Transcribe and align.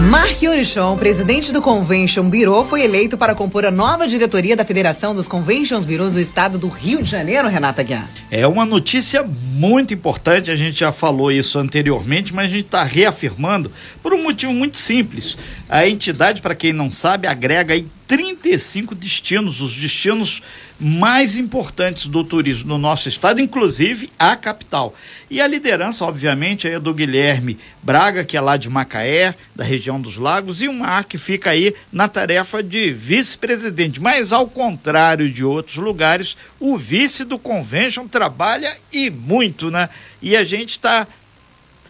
Mark 0.00 0.40
Orichon, 0.48 0.96
presidente 0.96 1.52
do 1.52 1.60
Convention 1.60 2.30
Bureau, 2.30 2.64
foi 2.64 2.82
eleito 2.82 3.18
para 3.18 3.34
compor 3.34 3.66
a 3.66 3.70
nova 3.70 4.06
diretoria 4.06 4.54
da 4.54 4.64
Federação 4.64 5.12
dos 5.12 5.26
Conventions 5.26 5.84
Bureaus 5.84 6.12
do 6.12 6.20
Estado 6.20 6.56
do 6.56 6.68
Rio 6.68 7.02
de 7.02 7.10
Janeiro, 7.10 7.48
Renata 7.48 7.82
Guiar. 7.82 8.08
É 8.30 8.46
uma 8.46 8.64
notícia 8.64 9.24
muito 9.24 9.92
importante, 9.92 10.52
a 10.52 10.56
gente 10.56 10.78
já 10.78 10.92
falou 10.92 11.32
isso 11.32 11.58
anteriormente, 11.58 12.32
mas 12.32 12.46
a 12.46 12.50
gente 12.50 12.66
está 12.66 12.84
reafirmando 12.84 13.72
por 14.00 14.14
um 14.14 14.22
motivo 14.22 14.52
muito 14.52 14.76
simples. 14.76 15.36
A 15.68 15.88
entidade, 15.88 16.40
para 16.40 16.54
quem 16.54 16.72
não 16.72 16.92
sabe, 16.92 17.26
agrega 17.26 17.74
aí 17.74 17.84
35 18.06 18.94
destinos, 18.94 19.60
os 19.60 19.74
destinos 19.74 20.42
mais 20.78 21.36
importantes 21.36 22.06
do 22.06 22.22
turismo 22.22 22.68
no 22.68 22.78
nosso 22.78 23.08
estado, 23.08 23.40
inclusive 23.40 24.10
a 24.18 24.36
capital. 24.36 24.94
E 25.30 25.42
a 25.42 25.46
liderança, 25.46 26.06
obviamente, 26.06 26.66
é 26.66 26.80
do 26.80 26.94
Guilherme 26.94 27.58
Braga, 27.82 28.24
que 28.24 28.36
é 28.36 28.40
lá 28.40 28.56
de 28.56 28.70
Macaé, 28.70 29.34
da 29.54 29.62
região 29.62 30.00
dos 30.00 30.16
Lagos, 30.16 30.62
e 30.62 30.68
o 30.68 30.72
Mar, 30.72 31.04
que 31.04 31.18
fica 31.18 31.50
aí 31.50 31.74
na 31.92 32.08
tarefa 32.08 32.62
de 32.62 32.92
vice-presidente. 32.92 34.00
Mas, 34.00 34.32
ao 34.32 34.48
contrário 34.48 35.30
de 35.30 35.44
outros 35.44 35.76
lugares, 35.76 36.36
o 36.58 36.78
vice 36.78 37.24
do 37.24 37.38
Convention 37.38 38.08
trabalha 38.08 38.74
e 38.90 39.10
muito, 39.10 39.70
né? 39.70 39.90
E 40.22 40.34
a 40.34 40.44
gente 40.44 40.70
está 40.70 41.06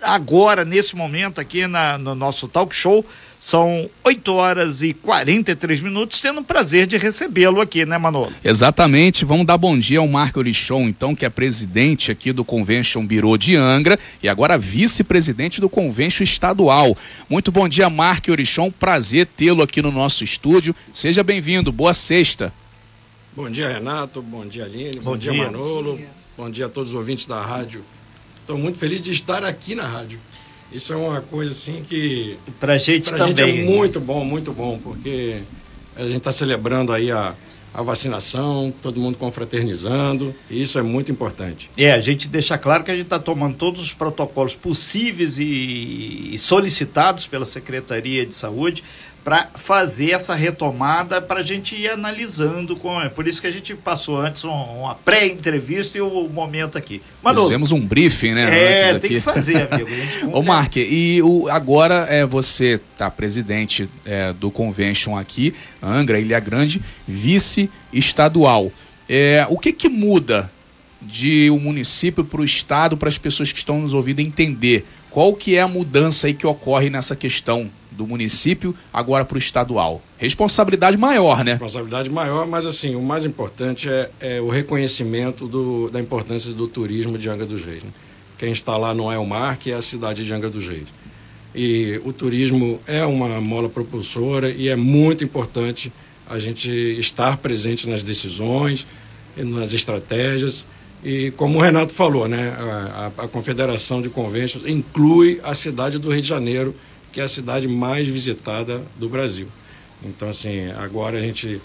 agora, 0.02 0.64
nesse 0.64 0.96
momento, 0.96 1.40
aqui 1.40 1.66
na, 1.66 1.96
no 1.96 2.16
nosso 2.16 2.48
talk 2.48 2.74
show 2.74 3.04
são 3.38 3.88
8 4.04 4.32
horas 4.32 4.82
e 4.82 4.92
43 4.92 5.80
minutos, 5.80 6.20
tendo 6.20 6.40
o 6.40 6.44
prazer 6.44 6.86
de 6.86 6.96
recebê-lo 6.96 7.60
aqui, 7.60 7.86
né, 7.86 7.96
Manolo? 7.96 8.32
Exatamente. 8.42 9.24
Vamos 9.24 9.46
dar 9.46 9.56
bom 9.56 9.78
dia 9.78 10.00
ao 10.00 10.08
Marco 10.08 10.40
Orichon, 10.40 10.88
então, 10.88 11.14
que 11.14 11.24
é 11.24 11.30
presidente 11.30 12.10
aqui 12.10 12.32
do 12.32 12.44
Convention 12.44 13.06
Bureau 13.06 13.36
de 13.36 13.54
Angra 13.54 13.98
e 14.22 14.28
agora 14.28 14.58
vice-presidente 14.58 15.60
do 15.60 15.68
Convention 15.68 16.24
Estadual. 16.24 16.96
Muito 17.28 17.52
bom 17.52 17.68
dia, 17.68 17.88
Marco 17.88 18.30
Orichon. 18.32 18.70
Prazer 18.70 19.26
tê-lo 19.26 19.62
aqui 19.62 19.80
no 19.80 19.92
nosso 19.92 20.24
estúdio. 20.24 20.74
Seja 20.92 21.22
bem-vindo. 21.22 21.70
Boa 21.70 21.94
sexta. 21.94 22.52
Bom 23.36 23.48
dia, 23.48 23.68
Renato. 23.68 24.20
Bom 24.20 24.44
dia, 24.44 24.64
Aline. 24.64 24.96
Bom, 24.96 25.12
bom 25.12 25.16
dia, 25.16 25.30
dia, 25.30 25.44
Manolo. 25.44 25.92
Bom 25.92 25.96
dia. 25.96 26.08
bom 26.36 26.50
dia 26.50 26.66
a 26.66 26.68
todos 26.68 26.90
os 26.90 26.94
ouvintes 26.96 27.26
da 27.26 27.40
rádio. 27.40 27.84
Estou 28.40 28.58
muito 28.58 28.78
feliz 28.78 29.00
de 29.00 29.12
estar 29.12 29.44
aqui 29.44 29.74
na 29.74 29.86
rádio. 29.86 30.18
Isso 30.72 30.92
é 30.92 30.96
uma 30.96 31.20
coisa 31.20 31.50
assim 31.50 31.82
que. 31.86 32.36
Pra 32.60 32.76
gente 32.76 33.10
pra 33.10 33.18
também. 33.18 33.56
Gente 33.56 33.60
é 33.60 33.64
muito 33.64 34.00
bom, 34.00 34.24
muito 34.24 34.52
bom, 34.52 34.78
porque 34.78 35.40
a 35.96 36.02
gente 36.02 36.18
está 36.18 36.30
celebrando 36.30 36.92
aí 36.92 37.10
a, 37.10 37.34
a 37.72 37.82
vacinação, 37.82 38.72
todo 38.82 39.00
mundo 39.00 39.16
confraternizando, 39.16 40.34
e 40.50 40.62
isso 40.62 40.78
é 40.78 40.82
muito 40.82 41.10
importante. 41.10 41.70
É, 41.76 41.92
a 41.92 42.00
gente 42.00 42.28
deixa 42.28 42.58
claro 42.58 42.84
que 42.84 42.90
a 42.90 42.94
gente 42.94 43.04
está 43.04 43.18
tomando 43.18 43.56
todos 43.56 43.80
os 43.80 43.92
protocolos 43.92 44.54
possíveis 44.54 45.38
e, 45.38 46.30
e 46.32 46.38
solicitados 46.38 47.26
pela 47.26 47.44
Secretaria 47.44 48.26
de 48.26 48.34
Saúde 48.34 48.84
para 49.28 49.50
fazer 49.52 50.12
essa 50.12 50.34
retomada 50.34 51.20
para 51.20 51.40
a 51.40 51.42
gente 51.42 51.76
ir 51.76 51.90
analisando 51.90 52.74
com 52.74 52.98
é 52.98 53.10
por 53.10 53.28
isso 53.28 53.42
que 53.42 53.46
a 53.46 53.50
gente 53.50 53.74
passou 53.74 54.16
antes 54.16 54.42
uma 54.42 54.94
pré-entrevista 54.94 55.98
e 55.98 56.00
o 56.00 56.30
momento 56.30 56.78
aqui. 56.78 57.02
Manu, 57.22 57.42
fizemos 57.42 57.70
um 57.70 57.78
briefing 57.78 58.32
né 58.32 58.94
é 58.94 58.98
tem 58.98 59.10
que 59.10 59.20
fazer 59.20 59.68
amigo. 59.70 59.90
Ô 60.32 60.40
Mark 60.40 60.76
e 60.76 61.20
o, 61.20 61.46
agora 61.50 62.06
é 62.08 62.24
você 62.24 62.80
tá 62.96 63.10
presidente 63.10 63.86
é, 64.06 64.32
do 64.32 64.50
convention 64.50 65.14
aqui 65.14 65.52
Angra 65.82 66.18
Ilha 66.18 66.40
Grande 66.40 66.80
vice 67.06 67.68
estadual 67.92 68.72
é, 69.06 69.46
o 69.50 69.58
que 69.58 69.74
que 69.74 69.90
muda 69.90 70.50
de 71.02 71.50
o 71.50 71.56
um 71.56 71.60
município 71.60 72.24
para 72.24 72.40
o 72.40 72.44
estado 72.44 72.96
para 72.96 73.10
as 73.10 73.18
pessoas 73.18 73.52
que 73.52 73.58
estão 73.58 73.78
nos 73.78 73.92
ouvindo 73.92 74.20
entender? 74.20 74.86
Qual 75.10 75.34
que 75.34 75.54
é 75.54 75.60
a 75.60 75.68
mudança 75.68 76.28
aí 76.28 76.34
que 76.34 76.46
ocorre 76.46 76.88
nessa 76.88 77.14
questão 77.14 77.70
do 77.98 78.06
município 78.06 78.72
agora 78.92 79.24
para 79.24 79.34
o 79.34 79.38
estadual. 79.38 80.00
Responsabilidade 80.16 80.96
maior, 80.96 81.44
né? 81.44 81.52
Responsabilidade 81.52 82.08
maior, 82.08 82.46
mas 82.46 82.64
assim, 82.64 82.94
o 82.94 83.02
mais 83.02 83.24
importante 83.24 83.88
é, 83.88 84.08
é 84.20 84.40
o 84.40 84.48
reconhecimento 84.48 85.48
do, 85.48 85.90
da 85.90 86.00
importância 86.00 86.52
do 86.52 86.68
turismo 86.68 87.18
de 87.18 87.28
Angra 87.28 87.44
dos 87.44 87.64
Reis. 87.64 87.82
Né? 87.82 87.90
Quem 88.38 88.52
está 88.52 88.76
lá 88.76 88.94
não 88.94 89.10
é 89.10 89.18
o 89.18 89.26
mar, 89.26 89.56
que 89.56 89.72
é 89.72 89.74
a 89.74 89.82
cidade 89.82 90.24
de 90.24 90.32
Angra 90.32 90.48
dos 90.48 90.68
Reis. 90.68 90.86
E 91.52 92.00
o 92.04 92.12
turismo 92.12 92.80
é 92.86 93.04
uma 93.04 93.40
mola 93.40 93.68
propulsora 93.68 94.48
e 94.48 94.68
é 94.68 94.76
muito 94.76 95.24
importante 95.24 95.92
a 96.30 96.38
gente 96.38 96.70
estar 96.70 97.36
presente 97.38 97.88
nas 97.88 98.04
decisões, 98.04 98.86
nas 99.36 99.72
estratégias. 99.72 100.64
E 101.02 101.32
como 101.32 101.58
o 101.58 101.60
Renato 101.60 101.92
falou, 101.92 102.28
né, 102.28 102.54
a, 102.56 103.24
a, 103.24 103.28
Confederação 103.28 104.00
de 104.00 104.08
Convênios 104.08 104.60
inclui 104.66 105.40
a 105.42 105.54
cidade 105.54 105.98
do 105.98 106.12
Rio 106.12 106.22
de 106.22 106.28
Janeiro 106.28 106.74
que 107.18 107.22
é 107.22 107.24
a 107.24 107.28
cidade 107.28 107.66
mais 107.66 108.06
visitada 108.06 108.80
do 108.96 109.08
Brasil. 109.08 109.48
Então, 110.04 110.28
assim, 110.28 110.70
agora 110.78 111.18
a 111.18 111.20
gente, 111.20 111.60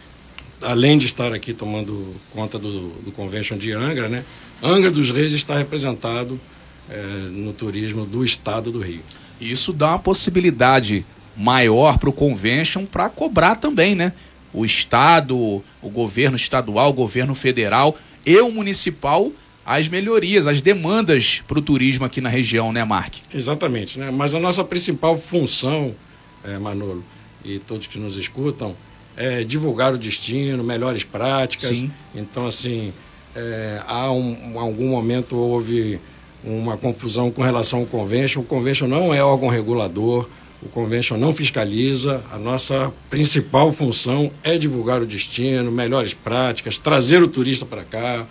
além 0.64 0.98
de 0.98 1.06
estar 1.06 1.32
aqui 1.32 1.54
tomando 1.54 2.16
conta 2.32 2.58
do, 2.58 2.90
do 3.02 3.12
Convention 3.12 3.56
de 3.56 3.72
Angra, 3.72 4.10
né? 4.10 4.26
Angra 4.64 4.90
dos 4.90 5.12
Reis 5.12 5.32
está 5.32 5.56
representado 5.56 6.42
é, 6.90 7.04
no 7.30 7.54
turismo 7.54 8.04
do 8.04 8.26
estado 8.26 8.72
do 8.72 8.80
Rio. 8.80 9.02
Isso 9.40 9.72
dá 9.72 9.90
uma 9.90 10.00
possibilidade 10.00 11.06
maior 11.38 12.00
para 12.00 12.10
o 12.10 12.14
Convention 12.14 12.88
para 12.88 13.08
cobrar 13.08 13.56
também, 13.56 13.94
né? 13.94 14.12
O 14.52 14.66
Estado, 14.66 15.38
o 15.38 15.90
governo 15.90 16.36
estadual, 16.36 16.90
o 16.90 16.94
governo 16.94 17.36
federal 17.36 17.96
e 18.26 18.40
o 18.40 18.52
municipal 18.52 19.32
as 19.66 19.88
melhorias, 19.88 20.48
as 20.48 20.62
demandas 20.62 21.42
para 21.48 21.58
o 21.58 21.62
turismo 21.62 22.06
aqui 22.06 22.20
na 22.20 22.30
região, 22.30 22.74
né, 22.74 22.84
Mark? 22.84 23.16
Exatamente, 23.34 23.98
né? 23.98 24.12
Mas 24.12 24.36
a 24.36 24.40
nossa 24.40 24.64
principal 24.64 25.18
função, 25.18 25.96
é, 26.44 26.58
Manolo, 26.58 27.04
e 27.44 27.60
todos 27.60 27.88
que 27.88 27.98
nos 27.98 28.16
escutam, 28.16 28.76
é 29.16 29.44
divulgar 29.44 29.94
o 29.94 29.98
destino, 29.98 30.64
melhores 30.64 31.04
práticas. 31.04 31.78
Sim. 31.78 31.92
Então, 32.16 32.48
assim, 32.48 32.92
é, 33.36 33.82
há 33.88 34.12
um, 34.12 34.60
algum 34.60 34.90
momento 34.90 35.36
houve 35.36 36.00
uma 36.44 36.78
confusão 36.78 37.32
com 37.32 37.42
relação 37.42 37.80
ao 37.80 37.86
convention. 37.86 38.42
O 38.42 38.46
convention 38.46 38.88
não 38.88 39.14
é 39.14 39.24
órgão 39.24 39.48
regulador, 39.48 40.28
o 40.62 40.68
convention 40.70 41.18
não 41.18 41.34
fiscaliza. 41.34 42.24
A 42.32 42.38
nossa 42.38 42.92
principal 43.10 43.72
função 43.72 44.32
é 44.44 44.58
divulgar 44.58 45.02
o 45.02 45.06
destino, 45.06 45.72
melhores 45.72 46.14
práticas, 46.14 46.78
trazer 46.78 47.24
o 47.24 47.28
turista 47.28 47.66
para 47.66 47.84
cá, 47.84 48.26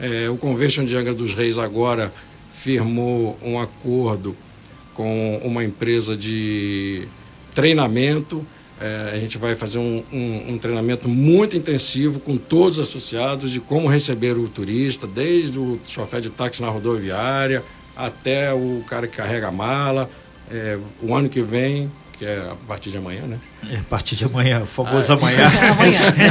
é, 0.00 0.30
o 0.30 0.36
Convention 0.36 0.84
de 0.84 0.96
Angra 0.96 1.12
dos 1.12 1.34
Reis 1.34 1.58
agora 1.58 2.12
firmou 2.54 3.38
um 3.42 3.60
acordo 3.60 4.34
com 4.94 5.40
uma 5.44 5.62
empresa 5.62 6.16
de 6.16 7.06
treinamento. 7.54 8.44
É, 8.80 9.12
a 9.14 9.18
gente 9.18 9.36
vai 9.36 9.54
fazer 9.54 9.76
um, 9.76 10.02
um, 10.10 10.54
um, 10.54 10.58
treinamento 10.58 11.06
muito 11.06 11.54
intensivo 11.54 12.18
com 12.18 12.38
todos 12.38 12.78
os 12.78 12.88
associados 12.88 13.50
de 13.50 13.60
como 13.60 13.88
receber 13.88 14.38
o 14.38 14.48
turista, 14.48 15.06
desde 15.06 15.58
o 15.58 15.78
chofer 15.86 16.22
de 16.22 16.30
táxi 16.30 16.62
na 16.62 16.70
rodoviária 16.70 17.62
até 17.94 18.54
o 18.54 18.82
cara 18.88 19.06
que 19.06 19.18
carrega 19.18 19.48
a 19.48 19.52
mala. 19.52 20.08
É, 20.50 20.78
o 21.02 21.14
ano 21.14 21.28
que 21.28 21.42
vem 21.42 21.90
que 22.20 22.26
é 22.26 22.36
a 22.36 22.54
partir 22.68 22.90
de 22.90 22.98
amanhã, 22.98 23.22
né? 23.22 23.40
É, 23.70 23.76
a 23.78 23.82
partir 23.84 24.14
de 24.14 24.26
amanhã, 24.26 24.60
o 24.60 24.66
famoso 24.66 25.10
ah, 25.10 25.16
amanhã. 25.16 25.48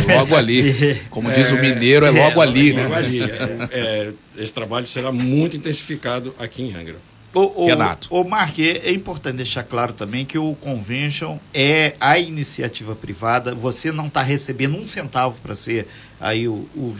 É 0.08 0.16
logo 0.18 0.36
ali. 0.36 1.02
Como 1.10 1.32
diz 1.32 1.52
o 1.52 1.58
é, 1.58 1.62
mineiro, 1.62 2.06
é 2.06 2.12
logo 2.12 2.40
ali, 2.40 2.74
né? 2.74 2.84
Logo 2.84 2.94
ali. 2.94 3.24
É, 3.72 4.14
esse 4.38 4.54
trabalho 4.54 4.86
será 4.86 5.12
muito 5.12 5.58
intensificado 5.58 6.36
aqui 6.38 6.62
em 6.62 6.76
Angra. 6.76 6.98
O, 7.34 7.64
o, 7.64 7.66
Renato. 7.66 8.08
O 8.12 8.24
Mark, 8.24 8.60
é 8.60 8.92
importante 8.92 9.38
deixar 9.38 9.64
claro 9.64 9.92
também 9.92 10.26
que 10.26 10.38
o 10.38 10.54
convention 10.62 11.40
é 11.52 11.96
a 12.00 12.20
iniciativa 12.20 12.96
privada. 12.96 13.56
Você 13.56 13.92
não 13.92 14.06
está 14.06 14.22
recebendo 14.22 14.78
um 14.78 14.88
centavo 14.88 15.40
para 15.42 15.56
ser 15.56 15.88
aí 16.22 16.48
o, 16.48 16.70
o 16.76 16.92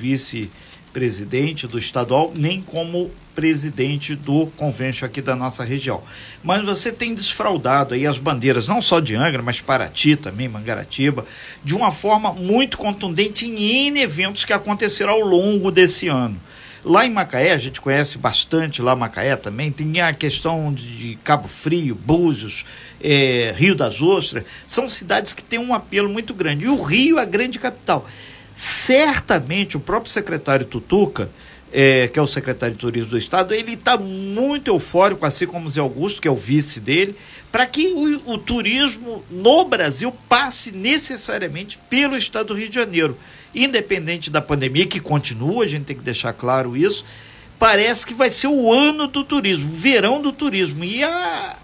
vice-presidente 1.00 1.66
do 1.66 1.80
estadual, 1.80 2.34
nem 2.38 2.62
como 2.62 3.10
presidente 3.34 4.16
do 4.16 4.48
convênio 4.58 5.06
aqui 5.06 5.22
da 5.22 5.36
nossa 5.36 5.64
região. 5.64 6.04
Mas 6.44 6.66
você 6.66 6.92
tem 6.92 7.16
desfraudado 7.16 7.94
aí 7.94 8.06
as 8.06 8.18
bandeiras, 8.18 8.68
não 8.68 8.82
só 8.82 9.00
de 9.00 9.16
Angra, 9.16 9.42
mas 9.42 9.62
Paraty 9.62 10.18
também, 10.18 10.50
Mangaratiba, 10.50 11.26
de 11.64 11.74
uma 11.74 11.92
forma 11.92 12.34
muito 12.34 12.78
contundente 12.78 13.46
em 13.46 13.98
eventos 14.00 14.44
que 14.44 14.52
aconteceram 14.52 15.14
ao 15.14 15.22
longo 15.22 15.72
desse 15.72 16.10
ano. 16.10 16.40
Lá 16.84 17.06
em 17.06 17.10
Macaé, 17.10 17.52
a 17.52 17.58
gente 17.58 17.82
conhece 17.82 18.18
bastante 18.18 18.82
lá 18.82 18.96
Macaé 18.96 19.36
também, 19.36 19.70
tem 19.72 20.00
a 20.02 20.14
questão 20.14 20.74
de 20.74 21.18
Cabo 21.24 21.48
Frio, 21.48 21.94
Búzios, 21.94 22.66
é, 23.02 23.54
Rio 23.58 23.76
das 23.76 24.02
Ostras, 24.02 24.46
são 24.66 24.90
cidades 24.90 25.34
que 25.34 25.44
têm 25.44 25.60
um 25.60 25.74
apelo 25.74 26.10
muito 26.10 26.34
grande. 26.34 26.66
E 26.66 26.70
o 26.70 26.82
Rio 26.82 27.20
é 27.20 27.22
a 27.22 27.26
grande 27.26 27.60
capital. 27.60 28.08
Certamente 28.60 29.78
o 29.78 29.80
próprio 29.80 30.12
secretário 30.12 30.66
Tutuca 30.66 31.32
é, 31.72 32.08
que 32.08 32.18
é 32.18 32.22
o 32.22 32.28
secretário 32.28 32.76
de 32.76 32.82
Turismo 32.82 33.12
do 33.12 33.18
Estado, 33.18 33.54
ele 33.54 33.74
está 33.74 33.98
muito 33.98 34.70
eufórico, 34.70 35.26
assim 35.26 35.46
como 35.46 35.68
o 35.68 35.70
Zé 35.70 35.80
Augusto, 35.80 36.22
que 36.22 36.28
é 36.28 36.32
o 36.32 36.36
vice 36.36 36.80
dele, 36.80 37.16
para 37.52 37.66
que 37.66 37.88
o, 37.88 38.34
o, 38.34 38.38
turismo 38.38 39.24
no 39.30 39.66
Brasil 39.66 40.12
passe 40.28 40.72
necessariamente 40.72 41.80
pelo 41.90 42.18
Estado 42.18 42.48
do 42.48 42.54
Rio 42.56 42.70
de 42.70 42.76
Janeiro. 42.76 43.18
Independente 43.54 44.30
da 44.30 44.42
pandemia, 44.42 44.86
que 44.86 45.00
continua, 45.00 45.64
a 45.64 45.68
gente 45.68 45.86
tem 45.86 45.96
que 45.96 46.04
deixar 46.04 46.34
claro 46.34 46.76
isso, 46.76 47.06
parece 47.58 48.06
que 48.06 48.14
vai 48.14 48.30
ser 48.30 48.48
o 48.48 48.74
ano 48.74 49.08
do 49.08 49.24
turismo, 49.24 49.72
o 49.72 49.76
verão 49.76 50.22
do 50.22 50.32
turismo. 50.32 50.84
E 50.84 51.04
a, 51.04 51.56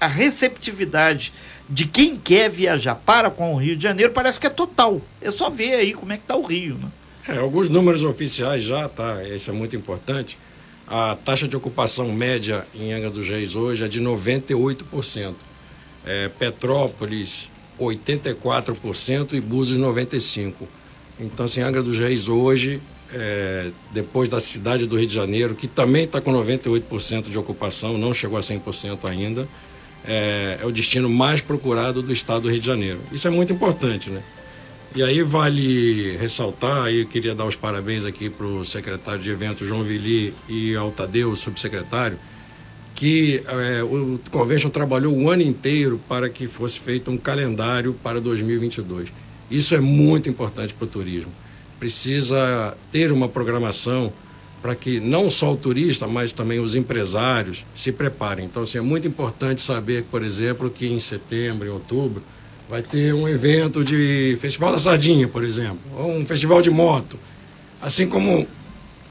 a 0.00 0.06
receptividade 0.06 1.32
de 1.70 1.86
quem 1.86 2.16
quer 2.16 2.50
viajar 2.50 2.96
para 2.96 3.30
com 3.30 3.54
o 3.54 3.56
Rio 3.56 3.76
de 3.76 3.82
Janeiro 3.84 4.12
parece 4.12 4.40
que 4.40 4.46
é 4.46 4.50
total. 4.50 5.00
É 5.22 5.30
só 5.30 5.48
ver 5.48 5.74
aí 5.74 5.94
como 5.94 6.12
é 6.12 6.16
que 6.16 6.24
está 6.24 6.36
o 6.36 6.42
Rio. 6.42 6.74
Né? 6.74 6.88
É, 7.28 7.38
alguns 7.38 7.68
números 7.68 8.02
oficiais 8.02 8.64
já, 8.64 8.88
tá? 8.88 9.22
Isso 9.24 9.50
é 9.50 9.52
muito 9.52 9.76
importante. 9.76 10.36
A 10.86 11.16
taxa 11.24 11.46
de 11.46 11.56
ocupação 11.56 12.12
média 12.12 12.66
em 12.74 12.92
Angra 12.92 13.10
dos 13.10 13.28
Reis 13.28 13.54
hoje 13.54 13.84
é 13.84 13.88
de 13.88 14.00
98%. 14.00 15.34
É, 16.04 16.28
Petrópolis, 16.28 17.48
84% 17.78 19.34
e 19.34 19.40
Búzios, 19.40 19.78
95%. 19.78 20.54
Então, 21.20 21.46
assim, 21.46 21.60
Angra 21.60 21.82
dos 21.82 21.98
Reis 21.98 22.26
hoje 22.26 22.80
é, 23.12 23.70
depois 23.92 24.28
da 24.28 24.40
cidade 24.40 24.86
do 24.86 24.96
Rio 24.96 25.06
de 25.06 25.14
Janeiro, 25.14 25.54
que 25.54 25.66
também 25.66 26.04
está 26.04 26.20
com 26.20 26.32
98% 26.32 27.28
de 27.28 27.38
ocupação, 27.38 27.98
não 27.98 28.12
chegou 28.12 28.38
a 28.38 28.40
100% 28.40 29.08
ainda, 29.08 29.48
é, 30.04 30.58
é, 30.62 30.66
o 30.66 30.72
destino 30.72 31.08
mais 31.08 31.40
procurado 31.40 32.02
do 32.02 32.12
estado 32.12 32.42
do 32.42 32.50
Rio 32.50 32.60
de 32.60 32.66
Janeiro. 32.66 33.00
Isso 33.12 33.26
é 33.26 33.30
muito 33.30 33.52
importante, 33.52 34.10
né? 34.10 34.22
E 34.94 35.02
aí 35.02 35.22
vale 35.22 36.16
ressaltar, 36.16 36.84
aí 36.84 37.00
eu 37.00 37.06
queria 37.06 37.34
dar 37.34 37.44
os 37.44 37.54
parabéns 37.54 38.04
aqui 38.04 38.28
para 38.28 38.46
o 38.46 38.64
secretário 38.64 39.20
de 39.20 39.30
eventos 39.30 39.66
João 39.66 39.84
Vili 39.84 40.34
e 40.48 40.74
ao 40.74 40.90
Tadeu, 40.90 41.36
subsecretário, 41.36 42.18
que 42.94 43.40
é, 43.46 43.82
o 43.84 44.18
Convention 44.30 44.68
trabalhou 44.68 45.16
o 45.16 45.30
ano 45.30 45.42
inteiro 45.42 46.00
para 46.08 46.28
que 46.28 46.48
fosse 46.48 46.80
feito 46.80 47.10
um 47.10 47.16
calendário 47.16 47.94
para 48.02 48.20
2022. 48.20 49.12
Isso 49.48 49.74
é 49.76 49.80
muito 49.80 50.28
importante 50.28 50.74
para 50.74 50.84
o 50.86 50.88
turismo 50.88 51.32
precisa 51.80 52.76
ter 52.92 53.10
uma 53.10 53.26
programação 53.26 54.12
para 54.62 54.74
que 54.74 55.00
não 55.00 55.30
só 55.30 55.52
o 55.52 55.56
turista, 55.56 56.06
mas 56.06 56.32
também 56.32 56.58
os 56.58 56.74
empresários 56.74 57.64
se 57.74 57.90
preparem. 57.90 58.44
Então, 58.44 58.62
assim, 58.62 58.78
é 58.78 58.82
muito 58.82 59.08
importante 59.08 59.62
saber, 59.62 60.04
por 60.10 60.22
exemplo, 60.22 60.70
que 60.70 60.86
em 60.86 61.00
setembro, 61.00 61.66
em 61.66 61.70
outubro, 61.70 62.22
vai 62.68 62.82
ter 62.82 63.12
um 63.14 63.28
evento 63.28 63.82
de 63.82 64.36
Festival 64.40 64.72
da 64.72 64.78
Sardinha, 64.78 65.26
por 65.26 65.42
exemplo, 65.42 65.80
ou 65.96 66.12
um 66.12 66.24
festival 66.24 66.62
de 66.62 66.70
moto. 66.70 67.18
Assim 67.80 68.06
como 68.06 68.46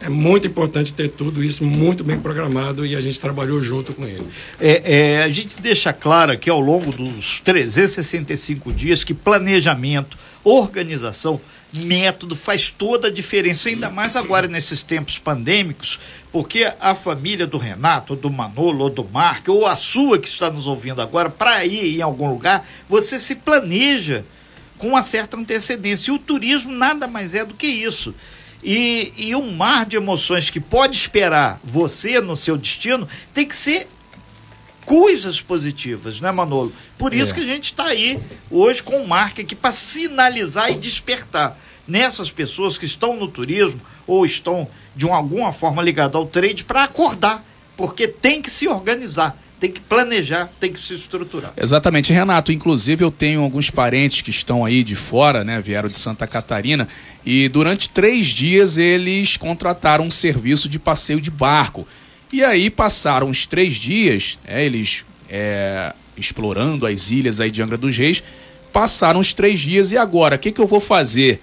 é 0.01 0.09
muito 0.09 0.47
importante 0.47 0.93
ter 0.93 1.09
tudo 1.09 1.43
isso 1.43 1.63
muito 1.63 2.03
bem 2.03 2.19
programado 2.19 2.85
e 2.85 2.95
a 2.95 3.01
gente 3.01 3.19
trabalhou 3.19 3.61
junto 3.61 3.93
com 3.93 4.05
ele. 4.05 4.25
É, 4.59 4.81
é, 4.85 5.23
a 5.23 5.29
gente 5.29 5.61
deixa 5.61 5.91
claro 5.91 6.31
aqui 6.31 6.49
ao 6.49 6.59
longo 6.59 6.91
dos 6.91 7.41
365 7.41 8.71
dias 8.71 9.03
que 9.03 9.13
planejamento, 9.13 10.17
organização, 10.43 11.39
método 11.73 12.35
faz 12.35 12.71
toda 12.71 13.09
a 13.09 13.11
diferença, 13.11 13.69
ainda 13.69 13.89
mais 13.89 14.15
agora 14.15 14.47
nesses 14.47 14.83
tempos 14.83 15.19
pandêmicos, 15.19 15.99
porque 16.31 16.71
a 16.79 16.95
família 16.95 17.45
do 17.45 17.57
Renato, 17.57 18.13
ou 18.13 18.19
do 18.19 18.29
Manolo, 18.31 18.85
ou 18.85 18.89
do 18.89 19.03
Mark, 19.03 19.47
ou 19.49 19.67
a 19.67 19.75
sua 19.75 20.17
que 20.17 20.27
está 20.27 20.49
nos 20.49 20.65
ouvindo 20.65 21.01
agora, 21.01 21.29
para 21.29 21.65
ir 21.65 21.97
em 21.97 22.01
algum 22.01 22.29
lugar, 22.29 22.67
você 22.87 23.19
se 23.19 23.35
planeja 23.35 24.23
com 24.77 24.89
uma 24.89 25.03
certa 25.03 25.37
antecedência. 25.37 26.09
E 26.09 26.15
o 26.15 26.19
turismo 26.19 26.71
nada 26.71 27.05
mais 27.05 27.33
é 27.33 27.43
do 27.43 27.53
que 27.53 27.67
isso. 27.67 28.15
E, 28.63 29.13
e 29.15 29.35
um 29.35 29.51
mar 29.55 29.85
de 29.85 29.95
emoções 29.95 30.49
que 30.49 30.59
pode 30.59 30.95
esperar 30.95 31.59
você 31.63 32.19
no 32.19 32.35
seu 32.35 32.57
destino 32.57 33.07
tem 33.33 33.47
que 33.47 33.55
ser 33.55 33.87
coisas 34.85 35.39
positivas, 35.39 36.19
né, 36.19 36.31
Manolo? 36.31 36.73
Por 36.97 37.13
isso 37.13 37.31
é. 37.31 37.35
que 37.35 37.41
a 37.41 37.45
gente 37.45 37.65
está 37.65 37.85
aí 37.85 38.19
hoje 38.49 38.83
com 38.83 39.01
o 39.01 39.07
Mark 39.07 39.39
aqui 39.39 39.55
para 39.55 39.71
sinalizar 39.71 40.71
e 40.71 40.75
despertar 40.75 41.57
nessas 41.87 42.31
pessoas 42.31 42.77
que 42.77 42.85
estão 42.85 43.15
no 43.15 43.27
turismo 43.27 43.79
ou 44.05 44.25
estão 44.25 44.67
de 44.95 45.05
uma, 45.05 45.15
alguma 45.15 45.53
forma 45.53 45.81
ligadas 45.81 46.15
ao 46.15 46.25
trade 46.25 46.63
para 46.63 46.83
acordar, 46.83 47.43
porque 47.77 48.07
tem 48.07 48.41
que 48.41 48.49
se 48.49 48.67
organizar 48.67 49.37
tem 49.59 49.69
que 49.71 49.81
planejar, 49.81 50.49
tem 50.59 50.71
que 50.71 50.79
se 50.79 50.95
estruturar. 50.95 51.51
Exatamente, 51.57 52.13
Renato. 52.13 52.51
Inclusive, 52.51 53.03
eu 53.03 53.11
tenho 53.11 53.41
alguns 53.41 53.69
parentes 53.69 54.21
que 54.21 54.29
estão 54.29 54.63
aí 54.63 54.83
de 54.83 54.95
fora, 54.95 55.43
né? 55.43 55.61
Vieram 55.61 55.87
de 55.87 55.95
Santa 55.95 56.25
Catarina 56.25 56.87
e 57.25 57.49
durante 57.49 57.89
três 57.89 58.27
dias 58.27 58.77
eles 58.77 59.35
contrataram 59.35 60.05
um 60.05 60.09
serviço 60.09 60.69
de 60.69 60.79
passeio 60.79 61.19
de 61.19 61.29
barco. 61.29 61.85
E 62.31 62.43
aí 62.43 62.69
passaram 62.69 63.29
os 63.29 63.45
três 63.45 63.75
dias, 63.75 64.39
é, 64.45 64.63
eles 64.63 65.03
é, 65.29 65.93
explorando 66.15 66.85
as 66.85 67.11
ilhas 67.11 67.41
aí 67.41 67.51
de 67.51 67.61
Angra 67.61 67.77
dos 67.77 67.97
Reis, 67.97 68.23
passaram 68.71 69.19
os 69.19 69.33
três 69.33 69.59
dias 69.59 69.91
e 69.91 69.97
agora, 69.97 70.35
o 70.35 70.39
que, 70.39 70.51
que 70.51 70.61
eu 70.61 70.67
vou 70.67 70.79
fazer? 70.79 71.41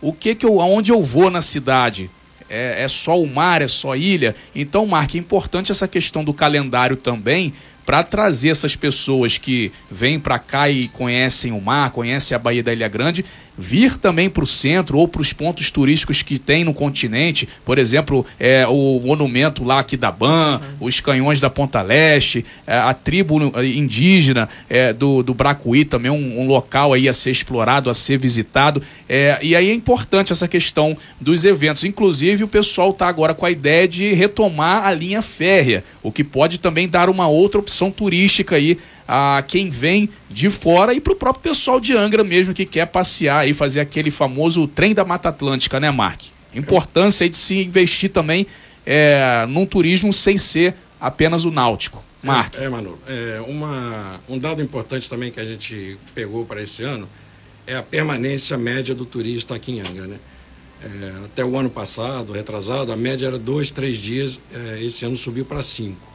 O 0.00 0.12
que 0.12 0.34
que 0.34 0.44
eu, 0.44 0.60
aonde 0.60 0.92
eu 0.92 1.02
vou 1.02 1.30
na 1.30 1.40
cidade? 1.40 2.10
É, 2.52 2.82
é 2.82 2.88
só 2.88 3.18
o 3.18 3.26
mar, 3.26 3.62
é 3.62 3.66
só 3.66 3.96
ilha? 3.96 4.36
Então, 4.54 4.86
Mark, 4.86 5.14
é 5.14 5.18
importante 5.18 5.72
essa 5.72 5.88
questão 5.88 6.22
do 6.22 6.34
calendário 6.34 6.96
também, 6.96 7.54
para 7.86 8.02
trazer 8.02 8.50
essas 8.50 8.76
pessoas 8.76 9.38
que 9.38 9.72
vêm 9.90 10.20
para 10.20 10.38
cá 10.38 10.68
e 10.68 10.86
conhecem 10.88 11.50
o 11.50 11.60
mar, 11.60 11.90
conhecem 11.90 12.34
a 12.34 12.38
Baía 12.38 12.62
da 12.62 12.72
Ilha 12.72 12.88
Grande, 12.88 13.24
vir 13.56 13.96
também 13.96 14.30
para 14.30 14.44
o 14.44 14.46
centro 14.46 14.98
ou 14.98 15.06
para 15.06 15.20
os 15.20 15.32
pontos 15.32 15.70
turísticos 15.70 16.22
que 16.22 16.38
tem 16.38 16.64
no 16.64 16.72
continente, 16.72 17.48
por 17.64 17.78
exemplo, 17.78 18.24
é, 18.38 18.66
o 18.66 19.00
monumento 19.04 19.64
lá 19.64 19.80
aqui 19.80 19.96
da 19.96 20.10
Ban, 20.10 20.58
uhum. 20.58 20.86
os 20.86 21.00
canhões 21.00 21.40
da 21.40 21.50
Ponta 21.50 21.82
Leste, 21.82 22.44
é, 22.66 22.76
a 22.76 22.94
tribo 22.94 23.38
indígena 23.62 24.48
é, 24.68 24.92
do, 24.92 25.22
do 25.22 25.34
Bracuí, 25.34 25.84
também 25.84 26.10
um, 26.10 26.40
um, 26.40 26.46
local 26.46 26.92
aí 26.92 27.08
a 27.08 27.12
ser 27.12 27.30
explorado, 27.30 27.90
a 27.90 27.94
ser 27.94 28.18
visitado. 28.18 28.82
É, 29.08 29.38
e 29.42 29.54
aí 29.54 29.70
é 29.70 29.74
importante 29.74 30.32
essa 30.32 30.48
questão 30.48 30.96
dos 31.20 31.44
eventos. 31.44 31.84
Inclusive, 31.84 32.44
o 32.44 32.48
pessoal 32.48 32.90
está 32.90 33.06
agora 33.06 33.34
com 33.34 33.46
a 33.46 33.50
ideia 33.50 33.86
de 33.86 34.12
retomar 34.12 34.86
a 34.86 34.92
linha 34.92 35.22
férrea, 35.22 35.84
o 36.02 36.10
que 36.10 36.24
pode 36.24 36.58
também 36.58 36.88
dar 36.88 37.08
uma 37.08 37.28
outra 37.28 37.60
opção 37.60 37.90
turística 37.90 38.56
aí 38.56 38.78
a 39.06 39.42
quem 39.46 39.68
vem 39.68 40.08
de 40.28 40.48
fora 40.50 40.94
e 40.94 41.00
para 41.00 41.12
o 41.12 41.16
próprio 41.16 41.42
pessoal 41.42 41.80
de 41.80 41.96
Angra 41.96 42.24
mesmo 42.24 42.54
que 42.54 42.64
quer 42.64 42.86
passear 42.86 43.48
e 43.48 43.54
fazer 43.54 43.80
aquele 43.80 44.10
famoso 44.10 44.66
trem 44.66 44.94
da 44.94 45.04
Mata 45.04 45.28
Atlântica, 45.28 45.80
né, 45.80 45.90
Mark? 45.90 46.22
Importância 46.54 47.28
de 47.28 47.36
se 47.36 47.62
investir 47.62 48.10
também 48.10 48.46
é, 48.84 49.46
num 49.48 49.64
turismo 49.66 50.12
sem 50.12 50.36
ser 50.36 50.74
apenas 51.00 51.44
o 51.44 51.50
náutico. 51.50 52.04
Mark. 52.22 52.54
É, 52.58 52.64
é 52.64 52.68
Manu. 52.68 52.98
É, 53.06 53.40
uma, 53.46 54.20
um 54.28 54.38
dado 54.38 54.62
importante 54.62 55.10
também 55.10 55.30
que 55.30 55.40
a 55.40 55.44
gente 55.44 55.98
pegou 56.14 56.44
para 56.44 56.62
esse 56.62 56.82
ano 56.82 57.08
é 57.66 57.76
a 57.76 57.82
permanência 57.82 58.56
média 58.56 58.94
do 58.94 59.04
turista 59.04 59.54
aqui 59.54 59.72
em 59.72 59.80
Angra, 59.80 60.06
né? 60.06 60.16
É, 60.84 61.24
até 61.26 61.44
o 61.44 61.56
ano 61.56 61.70
passado, 61.70 62.32
retrasado, 62.32 62.92
a 62.92 62.96
média 62.96 63.28
era 63.28 63.38
dois, 63.38 63.70
três 63.70 63.98
dias, 63.98 64.40
é, 64.52 64.82
esse 64.82 65.04
ano 65.04 65.16
subiu 65.16 65.44
para 65.44 65.62
cinco. 65.62 66.11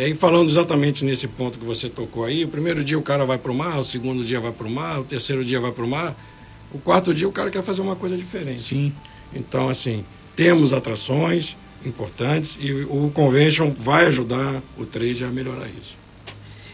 E 0.00 0.02
aí, 0.02 0.14
falando 0.14 0.48
exatamente 0.48 1.04
nesse 1.04 1.28
ponto 1.28 1.58
que 1.58 1.64
você 1.66 1.86
tocou 1.86 2.24
aí, 2.24 2.42
o 2.42 2.48
primeiro 2.48 2.82
dia 2.82 2.98
o 2.98 3.02
cara 3.02 3.26
vai 3.26 3.36
para 3.36 3.52
o 3.52 3.54
mar, 3.54 3.78
o 3.78 3.84
segundo 3.84 4.24
dia 4.24 4.40
vai 4.40 4.50
para 4.50 4.66
o 4.66 4.70
mar, 4.70 4.98
o 4.98 5.04
terceiro 5.04 5.44
dia 5.44 5.60
vai 5.60 5.72
para 5.72 5.84
o 5.84 5.86
mar, 5.86 6.16
o 6.72 6.78
quarto 6.78 7.12
dia 7.12 7.28
o 7.28 7.32
cara 7.32 7.50
quer 7.50 7.62
fazer 7.62 7.82
uma 7.82 7.94
coisa 7.94 8.16
diferente. 8.16 8.62
Sim. 8.62 8.94
Então, 9.34 9.68
assim, 9.68 10.02
temos 10.34 10.72
atrações 10.72 11.54
importantes 11.84 12.56
e 12.58 12.72
o 12.72 13.10
Convention 13.12 13.74
vai 13.78 14.06
ajudar 14.06 14.62
o 14.78 14.86
trade 14.86 15.22
a 15.22 15.28
melhorar 15.28 15.68
isso. 15.78 15.98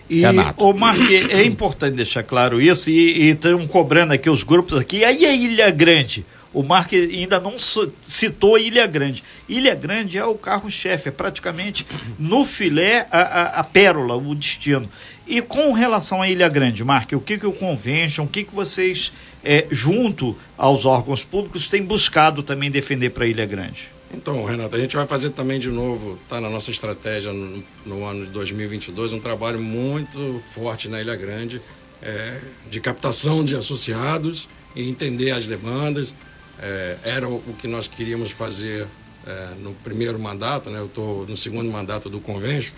E, 0.08 0.22
o 0.56 0.72
Mark, 0.72 1.00
é 1.10 1.42
importante 1.42 1.96
deixar 1.96 2.22
claro 2.22 2.62
isso, 2.62 2.90
e 2.90 3.30
estão 3.30 3.66
cobrando 3.66 4.12
aqui 4.12 4.30
os 4.30 4.44
grupos 4.44 4.78
aqui, 4.78 5.04
aí 5.04 5.26
a 5.26 5.34
Ilha 5.34 5.68
Grande, 5.72 6.24
o 6.52 6.62
Mark 6.62 6.92
ainda 6.92 7.38
não 7.38 7.56
citou 7.58 8.58
Ilha 8.58 8.86
Grande. 8.86 9.22
Ilha 9.48 9.74
Grande 9.74 10.18
é 10.18 10.24
o 10.24 10.34
carro-chefe, 10.34 11.08
é 11.08 11.12
praticamente 11.12 11.86
no 12.18 12.44
filé 12.44 13.06
a, 13.10 13.20
a, 13.20 13.60
a, 13.60 13.64
pérola, 13.64 14.16
o 14.16 14.34
destino. 14.34 14.88
E 15.26 15.42
com 15.42 15.72
relação 15.72 16.22
à 16.22 16.28
Ilha 16.28 16.48
Grande, 16.48 16.84
Mark, 16.84 17.12
o 17.12 17.20
que, 17.20 17.38
que 17.38 17.46
o 17.46 17.52
Convention, 17.52 18.24
o 18.24 18.28
que, 18.28 18.44
que 18.44 18.54
vocês, 18.54 19.12
é, 19.44 19.66
junto 19.70 20.36
aos 20.56 20.84
órgãos 20.84 21.24
públicos, 21.24 21.68
têm 21.68 21.82
buscado 21.82 22.42
também 22.42 22.70
defender 22.70 23.10
para 23.10 23.26
Ilha 23.26 23.44
Grande? 23.44 23.96
Então, 24.14 24.44
Renato, 24.44 24.76
a 24.76 24.78
gente 24.78 24.94
vai 24.96 25.06
fazer 25.06 25.30
também 25.30 25.58
de 25.58 25.68
novo, 25.68 26.18
está 26.22 26.40
na 26.40 26.48
nossa 26.48 26.70
estratégia 26.70 27.32
no, 27.32 27.62
no, 27.84 28.04
ano 28.04 28.24
de 28.24 28.32
2022, 28.32 29.12
um 29.12 29.20
trabalho 29.20 29.60
muito 29.60 30.42
forte 30.54 30.88
na 30.88 31.00
Ilha 31.00 31.16
Grande, 31.16 31.60
é, 32.00 32.40
de 32.70 32.80
captação 32.80 33.44
de 33.44 33.56
associados 33.56 34.48
e 34.74 34.88
entender 34.88 35.32
as 35.32 35.46
demandas, 35.46 36.14
é, 36.60 36.96
era 37.04 37.28
o 37.28 37.40
que 37.58 37.66
nós 37.68 37.86
queríamos 37.86 38.30
fazer 38.30 38.86
é, 39.26 39.48
no 39.60 39.72
primeiro 39.74 40.18
mandato, 40.18 40.70
né? 40.70 40.78
eu 40.78 40.86
estou 40.86 41.26
no 41.26 41.36
segundo 41.36 41.70
mandato 41.70 42.08
do 42.08 42.20
convênio, 42.20 42.70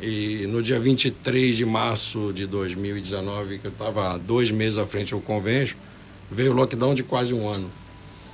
e 0.00 0.46
no 0.46 0.62
dia 0.62 0.78
23 0.78 1.56
de 1.56 1.64
março 1.64 2.32
de 2.32 2.46
2019, 2.46 3.58
que 3.58 3.66
eu 3.66 3.70
estava 3.70 4.16
dois 4.18 4.50
meses 4.50 4.78
à 4.78 4.86
frente 4.86 5.12
do 5.12 5.20
convênio, 5.20 5.74
veio 6.30 6.52
o 6.52 6.54
lockdown 6.54 6.94
de 6.94 7.02
quase 7.02 7.34
um 7.34 7.48
ano. 7.48 7.68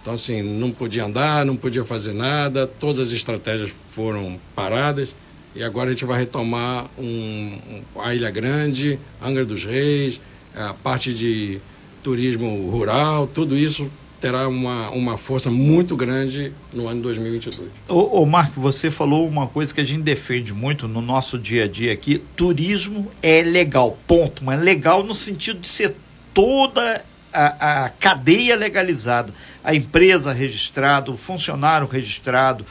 Então, 0.03 0.15
assim, 0.15 0.43
não 0.43 0.71
podia 0.71 1.07
andar, 1.07 1.47
não 1.47 1.57
podia 1.57 1.83
fazer 1.83 2.13
nada, 2.13 2.67
todas 2.67 3.09
as 3.09 3.13
estratégias 3.13 3.75
foram 3.93 4.39
paradas, 4.55 5.17
e 5.55 5.63
agora 5.63 5.89
a 5.89 5.93
gente 5.93 6.05
vai 6.05 6.19
retomar 6.19 6.87
um, 6.99 7.83
a 7.97 8.15
Ilha 8.15 8.31
Grande, 8.31 8.99
Angra 9.23 9.45
dos 9.45 9.65
Reis, 9.65 10.21
a 10.55 10.75
parte 10.75 11.15
de 11.15 11.61
turismo 12.03 12.69
rural, 12.71 13.27
tudo 13.27 13.57
isso 13.57 13.91
terá 14.25 14.49
uma, 14.49 14.89
uma 14.89 15.19
força 15.19 15.51
muito 15.51 15.95
grande 15.95 16.51
no 16.73 16.89
ano 16.89 17.03
2022. 17.03 17.69
Ô, 17.87 18.23
ô 18.23 18.25
Marco, 18.25 18.59
você 18.59 18.91
falou 18.91 19.29
uma 19.29 19.47
coisa 19.47 19.75
que 19.75 19.83
a 19.83 19.85
gente 19.85 20.01
defende 20.01 20.55
muito 20.55 20.89
no 20.89 21.03
nosso 21.03 21.39
dia 21.39 21.65
a 21.65 21.69
dia 21.69 21.93
aqui: 21.93 22.23
turismo 22.35 23.11
é 23.23 23.43
legal, 23.43 23.99
ponto. 24.07 24.43
Mas 24.43 24.63
legal 24.63 25.05
no 25.05 25.15
sentido 25.15 25.61
de 25.61 25.69
ser 25.69 25.95
toda 26.33 27.05
a, 27.31 27.85
a 27.85 27.89
cadeia 27.91 28.57
legalizada. 28.57 29.31
A 29.63 29.75
empresa 29.75 30.33
registrada, 30.33 31.11
o 31.11 31.19
funcionário 31.19 31.87
registrado, 31.87 32.65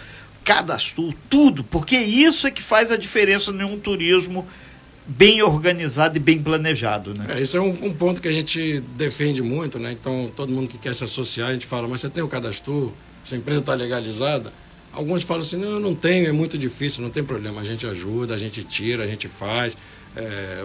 cadastro, 0.43 1.13
tudo, 1.29 1.63
porque 1.63 1.98
isso 1.98 2.48
é 2.48 2.51
que 2.51 2.63
faz 2.63 2.91
a 2.91 2.98
diferença 2.98 3.51
em 3.51 3.63
um 3.63 3.77
turismo 3.77 4.48
bem 5.05 5.41
organizado 5.41 6.17
e 6.17 6.19
bem 6.19 6.41
planejado, 6.41 7.13
né? 7.13 7.38
É, 7.38 7.41
isso 7.41 7.57
é 7.57 7.62
um, 7.62 7.86
um, 7.86 7.93
ponto 7.93 8.22
que 8.22 8.27
a 8.27 8.31
gente 8.31 8.81
defende 8.95 9.41
muito, 9.41 9.77
né? 9.77 9.91
Então, 9.91 10.31
todo 10.36 10.51
mundo 10.51 10.67
que 10.67 10.77
quer 10.77 10.95
se 10.95 11.03
associar, 11.03 11.50
a 11.50 11.53
gente 11.53 11.65
fala, 11.65 11.88
mas 11.88 12.01
você 12.01 12.10
tem 12.10 12.24
o 12.24 12.27
cadastro, 12.27 12.93
sua 13.24 13.38
empresa 13.38 13.60
está 13.60 13.74
legalizada? 13.74 14.53
Alguns 14.93 15.24
falam 15.24 15.41
assim, 15.41 15.57
não, 15.57 15.72
eu 15.72 15.79
não 15.79 15.95
tenho, 15.95 16.27
é 16.27 16.31
muito 16.31 16.57
difícil, 16.57 17.01
não 17.01 17.10
tem 17.10 17.24
problema, 17.24 17.62
a 17.62 17.63
gente 17.63 17.86
ajuda, 17.86 18.36
a 18.36 18.38
gente 18.38 18.63
tira, 18.63 19.03
a 19.03 19.07
gente 19.07 19.27
faz. 19.27 19.75
É, 20.15 20.63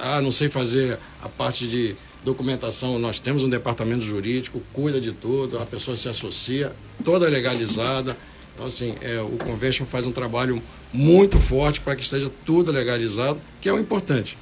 ah, 0.00 0.20
não 0.20 0.32
sei 0.32 0.48
fazer 0.48 0.98
a 1.22 1.28
parte 1.28 1.66
de 1.68 1.94
documentação, 2.24 2.98
nós 2.98 3.20
temos 3.20 3.42
um 3.42 3.48
departamento 3.48 4.02
jurídico, 4.04 4.60
cuida 4.72 5.00
de 5.00 5.12
tudo, 5.12 5.58
a 5.58 5.64
pessoa 5.64 5.96
se 5.96 6.08
associa, 6.08 6.72
toda 7.04 7.28
legalizada. 7.28 8.16
Então, 8.60 8.68
assim, 8.68 8.94
é, 9.00 9.18
o 9.22 9.38
Convention 9.38 9.86
faz 9.86 10.04
um 10.04 10.12
trabalho 10.12 10.62
muito 10.92 11.38
forte 11.38 11.80
para 11.80 11.96
que 11.96 12.02
esteja 12.02 12.30
tudo 12.44 12.70
legalizado, 12.70 13.40
que 13.58 13.66
é 13.66 13.72
o 13.72 13.78
importante. 13.78 14.36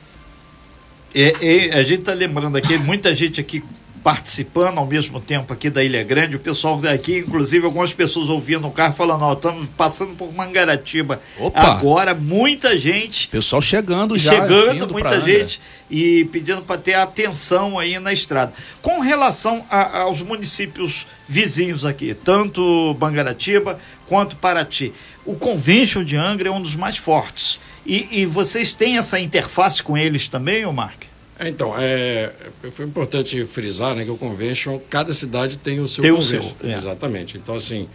É, 1.14 1.34
é, 1.40 1.78
a 1.78 1.84
gente 1.84 2.00
está 2.00 2.14
lembrando 2.14 2.56
aqui, 2.56 2.76
muita 2.78 3.14
gente 3.14 3.40
aqui 3.40 3.62
participando 4.02 4.78
ao 4.78 4.86
mesmo 4.86 5.20
tempo 5.20 5.52
aqui 5.52 5.70
da 5.70 5.84
Ilha 5.84 6.02
Grande, 6.02 6.36
o 6.36 6.40
pessoal 6.40 6.78
daqui, 6.80 7.18
inclusive 7.18 7.64
algumas 7.64 7.92
pessoas 7.92 8.28
ouvindo 8.28 8.62
no 8.62 8.72
carro 8.72 8.92
falando, 8.92 9.22
ó, 9.22 9.34
estamos 9.34 9.68
passando 9.76 10.14
por 10.16 10.32
Mangaratiba. 10.32 11.20
Opa. 11.38 11.60
Agora, 11.60 12.12
muita 12.12 12.76
gente. 12.76 13.28
Pessoal 13.28 13.62
chegando 13.62 14.18
já. 14.18 14.32
Chegando, 14.32 14.92
muita 14.92 15.20
gente 15.20 15.60
e 15.90 16.24
pedindo 16.26 16.62
para 16.62 16.78
ter 16.78 16.94
atenção 16.94 17.78
aí 17.78 17.98
na 17.98 18.12
estrada. 18.12 18.52
Com 18.82 19.00
relação 19.00 19.64
a, 19.70 20.00
aos 20.00 20.22
municípios 20.22 21.06
vizinhos 21.26 21.84
aqui, 21.84 22.14
tanto 22.14 22.96
Mangaratiba 23.00 23.78
quanto 24.08 24.36
Paraty, 24.36 24.92
o 25.24 25.34
Convention 25.34 26.02
de 26.02 26.16
Angra 26.16 26.48
é 26.48 26.52
um 26.52 26.60
dos 26.60 26.74
mais 26.74 26.96
fortes. 26.96 27.60
E, 27.84 28.20
e 28.20 28.26
vocês 28.26 28.74
têm 28.74 28.98
essa 28.98 29.20
interface 29.20 29.82
com 29.82 29.96
eles 29.96 30.28
também, 30.28 30.64
ô 30.64 30.72
Mark? 30.72 31.04
Então, 31.40 31.72
é, 31.78 32.32
foi 32.72 32.84
importante 32.84 33.44
frisar 33.44 33.94
né, 33.94 34.04
que 34.04 34.10
o 34.10 34.16
Convention, 34.16 34.80
cada 34.90 35.14
cidade 35.14 35.58
tem 35.58 35.78
o 35.78 35.86
seu 35.86 36.02
tem 36.02 36.10
Convention. 36.10 36.38
O 36.38 36.42
seu, 36.60 36.70
é. 36.70 36.76
Exatamente. 36.76 37.36
Então, 37.36 37.54
assim, 37.54 37.88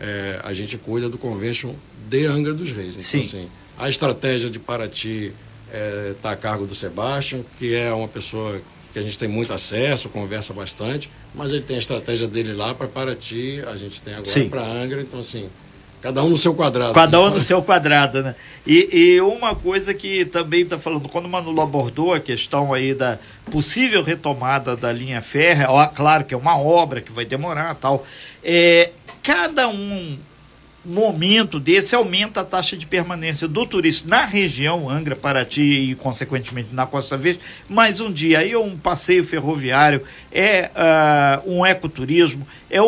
é, 0.00 0.40
a 0.42 0.52
gente 0.52 0.76
cuida 0.76 1.08
do 1.08 1.16
Convention 1.16 1.74
de 2.08 2.26
Angra 2.26 2.52
dos 2.52 2.72
Reis. 2.72 2.94
Então, 2.94 3.04
Sim. 3.04 3.20
assim, 3.20 3.48
a 3.78 3.88
estratégia 3.88 4.50
de 4.50 4.58
Paraty 4.58 5.32
está 6.16 6.30
é, 6.30 6.32
a 6.32 6.36
cargo 6.36 6.66
do 6.66 6.74
Sebastian, 6.74 7.42
que 7.58 7.74
é 7.74 7.92
uma 7.92 8.08
pessoa 8.08 8.60
que 8.92 8.98
a 8.98 9.02
gente 9.02 9.18
tem 9.18 9.28
muito 9.28 9.52
acesso, 9.52 10.08
conversa 10.08 10.52
bastante, 10.52 11.10
mas 11.34 11.52
ele 11.52 11.62
tem 11.62 11.76
a 11.76 11.78
estratégia 11.78 12.26
dele 12.26 12.52
lá 12.52 12.74
para 12.74 12.88
Paraty, 12.88 13.62
a 13.66 13.76
gente 13.76 14.00
tem 14.00 14.14
agora 14.14 14.44
para 14.46 14.62
Angra, 14.62 15.00
então 15.02 15.20
assim, 15.20 15.48
Cada 16.00 16.22
um 16.22 16.28
no 16.28 16.38
seu 16.38 16.54
quadrado. 16.54 16.94
Cada 16.94 17.20
um 17.20 17.30
no 17.30 17.40
seu 17.40 17.60
quadrado, 17.60 18.22
né? 18.22 18.34
E, 18.64 18.88
e 18.92 19.20
uma 19.20 19.54
coisa 19.56 19.92
que 19.92 20.24
também 20.24 20.62
está 20.62 20.78
falando, 20.78 21.08
quando 21.08 21.26
o 21.26 21.28
Manolo 21.28 21.60
abordou 21.60 22.14
a 22.14 22.20
questão 22.20 22.72
aí 22.72 22.94
da 22.94 23.18
possível 23.50 24.02
retomada 24.02 24.76
da 24.76 24.92
linha 24.92 25.20
férrea, 25.20 25.70
ó, 25.70 25.84
claro 25.86 26.24
que 26.24 26.34
é 26.34 26.36
uma 26.36 26.56
obra 26.56 27.00
que 27.00 27.10
vai 27.10 27.24
demorar 27.24 27.74
tal, 27.74 28.06
é, 28.44 28.92
cada 29.22 29.68
um 29.68 30.16
momento 30.88 31.60
desse 31.60 31.94
aumenta 31.94 32.40
a 32.40 32.44
taxa 32.44 32.76
de 32.76 32.86
permanência 32.86 33.46
do 33.46 33.66
turista 33.66 34.08
na 34.08 34.24
região 34.24 34.88
Angra, 34.88 35.14
Paraty 35.14 35.90
e, 35.90 35.94
consequentemente, 35.94 36.70
na 36.72 36.86
Costa 36.86 37.16
Verde. 37.16 37.40
Mais 37.68 38.00
um 38.00 38.10
dia 38.10 38.38
aí 38.38 38.52
é 38.52 38.58
um 38.58 38.76
passeio 38.76 39.22
ferroviário, 39.22 40.02
é 40.32 40.70
uh, 41.44 41.50
um 41.50 41.66
ecoturismo, 41.66 42.46
é, 42.70 42.78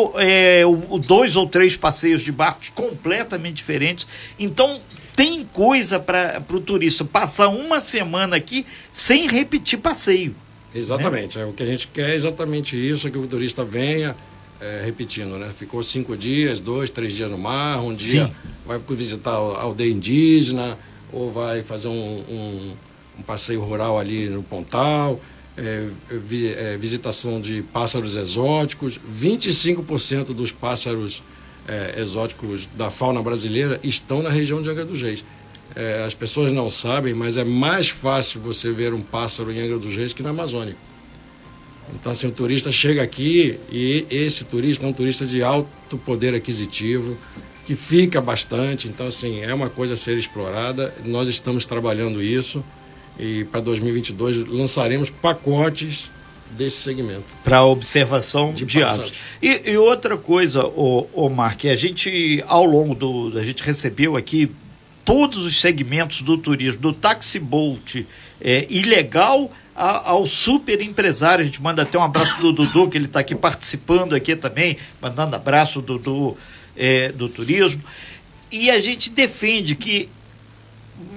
é 0.59 0.65
o, 0.65 0.97
dois 0.97 1.35
ou 1.35 1.47
três 1.47 1.75
passeios 1.75 2.21
de 2.21 2.31
barcos 2.31 2.69
completamente 2.69 3.55
diferentes. 3.55 4.07
Então, 4.39 4.81
tem 5.15 5.43
coisa 5.43 5.99
para 5.99 6.43
o 6.51 6.59
turista 6.59 7.05
passar 7.05 7.49
uma 7.49 7.79
semana 7.79 8.35
aqui 8.35 8.65
sem 8.89 9.27
repetir 9.27 9.79
passeio. 9.79 10.35
Exatamente. 10.73 11.37
Né? 11.37 11.43
É, 11.43 11.47
o 11.47 11.53
que 11.53 11.61
a 11.61 11.65
gente 11.65 11.87
quer 11.87 12.11
é 12.11 12.15
exatamente 12.15 12.75
isso, 12.75 13.09
que 13.11 13.17
o 13.17 13.27
turista 13.27 13.63
venha 13.63 14.15
é, 14.61 14.83
repetindo, 14.85 15.37
né? 15.37 15.51
Ficou 15.55 15.81
cinco 15.81 16.15
dias, 16.15 16.59
dois, 16.59 16.89
três 16.89 17.15
dias 17.15 17.29
no 17.29 17.37
mar, 17.37 17.81
um 17.83 17.93
dia 17.93 18.27
Sim. 18.27 18.33
vai 18.65 18.79
visitar 18.91 19.31
a 19.31 19.61
aldeia 19.61 19.91
indígena, 19.91 20.77
ou 21.11 21.31
vai 21.31 21.63
fazer 21.63 21.87
um, 21.87 21.91
um, 21.91 22.73
um 23.19 23.21
passeio 23.23 23.61
rural 23.61 23.97
ali 23.97 24.29
no 24.29 24.43
Pontal, 24.43 25.19
é, 25.57 25.87
vi, 26.09 26.53
é, 26.53 26.77
visitação 26.77 27.41
de 27.41 27.63
pássaros 27.63 28.15
exóticos. 28.15 28.99
25% 29.11 30.33
dos 30.33 30.51
pássaros 30.51 31.23
é, 31.67 31.99
exóticos 31.99 32.69
da 32.75 32.89
fauna 32.89 33.21
brasileira 33.21 33.79
estão 33.83 34.21
na 34.21 34.29
região 34.29 34.61
de 34.61 34.69
Angra 34.69 34.85
dos 34.85 35.01
Reis. 35.01 35.25
É, 35.75 36.03
as 36.05 36.13
pessoas 36.13 36.51
não 36.51 36.69
sabem, 36.69 37.13
mas 37.13 37.37
é 37.37 37.43
mais 37.43 37.89
fácil 37.89 38.41
você 38.41 38.71
ver 38.71 38.93
um 38.93 39.01
pássaro 39.01 39.51
em 39.51 39.59
Angra 39.59 39.79
dos 39.79 39.95
Reis 39.95 40.13
que 40.13 40.21
na 40.21 40.29
Amazônia. 40.29 40.75
Então, 41.93 42.11
assim, 42.11 42.27
o 42.27 42.31
turista 42.31 42.71
chega 42.71 43.01
aqui 43.01 43.59
e 43.71 44.05
esse 44.09 44.45
turista 44.45 44.85
é 44.85 44.89
um 44.89 44.93
turista 44.93 45.25
de 45.25 45.43
alto 45.43 45.97
poder 45.97 46.33
aquisitivo, 46.33 47.17
que 47.65 47.75
fica 47.75 48.21
bastante. 48.21 48.87
Então, 48.87 49.07
assim, 49.07 49.41
é 49.41 49.53
uma 49.53 49.69
coisa 49.69 49.93
a 49.93 49.97
ser 49.97 50.17
explorada. 50.17 50.93
Nós 51.05 51.27
estamos 51.27 51.65
trabalhando 51.65 52.21
isso 52.21 52.63
e 53.19 53.43
para 53.45 53.61
2022 53.61 54.47
lançaremos 54.47 55.09
pacotes 55.09 56.09
desse 56.51 56.77
segmento. 56.77 57.23
Para 57.43 57.63
observação 57.63 58.53
de, 58.53 58.65
de 58.65 58.83
aves. 58.83 59.13
E, 59.41 59.71
e, 59.71 59.77
outra 59.77 60.17
coisa, 60.17 60.65
o, 60.65 61.07
o 61.13 61.29
Mark, 61.29 61.65
a 61.65 61.75
gente, 61.75 62.43
ao 62.47 62.65
longo 62.65 62.93
do. 62.93 63.37
A 63.37 63.43
gente 63.43 63.63
recebeu 63.63 64.17
aqui 64.17 64.51
todos 65.05 65.45
os 65.45 65.59
segmentos 65.59 66.21
do 66.21 66.37
turismo, 66.37 66.79
do 66.79 66.93
taxi 66.93 67.39
boat 67.39 68.05
é, 68.39 68.65
ilegal 68.69 69.51
ao 69.81 70.27
super 70.27 70.81
empresário. 70.81 71.41
A 71.41 71.45
gente 71.45 71.61
manda 71.61 71.81
até 71.81 71.97
um 71.97 72.03
abraço 72.03 72.39
do 72.39 72.53
Dudu, 72.53 72.87
que 72.87 72.97
ele 72.97 73.05
está 73.05 73.19
aqui 73.19 73.33
participando 73.33 74.13
aqui 74.13 74.35
também, 74.35 74.77
mandando 75.01 75.35
abraço 75.35 75.81
do, 75.81 75.97
do, 75.97 76.37
é, 76.77 77.11
do 77.11 77.27
turismo. 77.27 77.81
E 78.51 78.69
a 78.69 78.79
gente 78.79 79.09
defende 79.09 79.75
que 79.75 80.09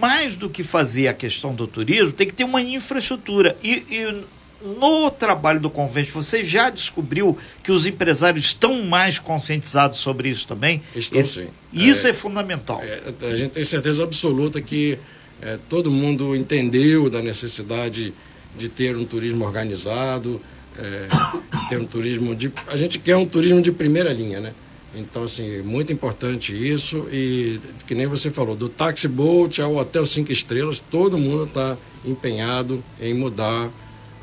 mais 0.01 0.37
do 0.37 0.49
que 0.49 0.63
fazer 0.63 1.09
a 1.09 1.13
questão 1.13 1.55
do 1.55 1.67
turismo, 1.67 2.13
tem 2.13 2.27
que 2.27 2.33
ter 2.33 2.45
uma 2.45 2.63
infraestrutura. 2.63 3.57
E, 3.63 3.85
e 3.91 4.25
no 4.81 5.11
trabalho 5.11 5.61
do 5.61 5.69
convênio, 5.69 6.11
você 6.11 6.43
já 6.43 6.71
descobriu 6.71 7.37
que 7.63 7.71
os 7.71 7.87
empresários 7.87 8.47
estão 8.47 8.83
mais 8.85 9.19
conscientizados 9.19 9.99
sobre 9.99 10.31
isso 10.31 10.47
também? 10.47 10.83
Estão 10.97 11.21
Esse, 11.21 11.43
sim. 11.43 11.49
Isso 11.71 12.07
é, 12.07 12.11
é 12.11 12.15
fundamental. 12.15 12.81
É, 12.83 13.01
a 13.31 13.37
gente 13.37 13.53
tem 13.53 13.65
certeza 13.65 14.03
absoluta 14.03 14.61
que 14.63 14.99
é, 15.43 15.59
todo 15.69 15.91
mundo 15.91 16.35
entendeu 16.35 17.11
da 17.11 17.21
necessidade 17.21 18.15
de 18.57 18.69
ter 18.69 18.97
um 18.97 19.05
turismo 19.05 19.45
organizado, 19.45 20.41
é, 20.79 21.09
ter 21.69 21.79
um 21.79 21.87
turismo 21.87 22.35
de. 22.35 22.53
A 22.69 22.77
gente 22.77 22.99
quer 22.99 23.17
um 23.17 23.27
turismo 23.27 23.61
de 23.63 23.73
primeira 23.73 24.13
linha, 24.13 24.41
né? 24.41 24.53
Então, 24.95 25.25
assim, 25.25 25.61
muito 25.63 25.93
importante 25.93 26.53
isso. 26.55 27.09
E 27.11 27.61
que 27.87 27.95
nem 27.95 28.07
você 28.07 28.31
falou, 28.31 28.55
do 28.55 28.69
taxi 28.69 29.09
boat 29.09 29.61
ao 29.61 29.77
hotel 29.77 30.07
cinco 30.07 30.33
estrelas, 30.33 30.79
todo 30.79 31.19
mundo 31.19 31.45
está 31.45 31.77
empenhado 32.05 32.83
em 33.01 33.13
mudar 33.15 33.71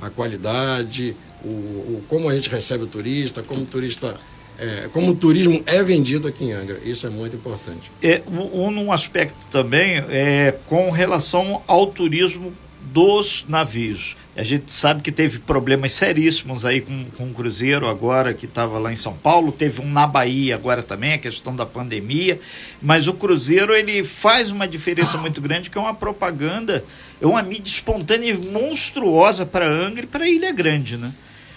a 0.01 0.09
qualidade, 0.09 1.15
o, 1.43 1.47
o, 1.47 2.03
como 2.07 2.29
a 2.29 2.35
gente 2.35 2.49
recebe 2.49 2.83
o 2.85 2.87
turista, 2.87 3.43
como 3.43 3.61
o 3.61 3.65
turista. 3.65 4.15
É, 4.57 4.87
como 4.93 5.11
o 5.11 5.15
turismo 5.15 5.63
é 5.65 5.81
vendido 5.81 6.27
aqui 6.27 6.43
em 6.43 6.51
Angra. 6.51 6.79
Isso 6.85 7.07
é 7.07 7.09
muito 7.09 7.35
importante. 7.35 7.91
É, 8.03 8.21
um, 8.27 8.67
um 8.67 8.91
aspecto 8.91 9.47
também 9.47 9.97
é 10.09 10.55
com 10.67 10.91
relação 10.91 11.63
ao 11.65 11.87
turismo 11.87 12.53
dos 12.85 13.45
navios. 13.47 14.15
A 14.35 14.43
gente 14.43 14.71
sabe 14.71 15.01
que 15.01 15.11
teve 15.11 15.39
problemas 15.39 15.91
seríssimos 15.91 16.65
aí 16.65 16.79
com, 16.81 17.05
com 17.17 17.25
o 17.25 17.33
Cruzeiro 17.33 17.87
agora, 17.87 18.33
que 18.33 18.45
estava 18.45 18.79
lá 18.79 18.91
em 18.91 18.95
São 18.95 19.13
Paulo, 19.13 19.51
teve 19.51 19.81
um 19.81 19.89
na 19.89 20.07
Bahia 20.07 20.55
agora 20.55 20.81
também, 20.81 21.13
a 21.13 21.17
questão 21.17 21.53
da 21.53 21.65
pandemia, 21.65 22.39
mas 22.81 23.07
o 23.07 23.13
Cruzeiro 23.13 23.75
ele 23.75 24.03
faz 24.03 24.49
uma 24.49 24.67
diferença 24.67 25.17
muito 25.17 25.41
grande, 25.41 25.69
que 25.69 25.77
é 25.77 25.81
uma 25.81 25.93
propaganda, 25.93 26.83
é 27.21 27.25
uma 27.25 27.43
mídia 27.43 27.69
espontânea 27.69 28.31
e 28.31 28.37
monstruosa 28.39 29.45
para 29.45 29.67
Angra 29.67 30.05
e 30.05 30.07
para 30.07 30.27
Ilha 30.27 30.51
Grande, 30.51 30.95
né? 30.95 31.13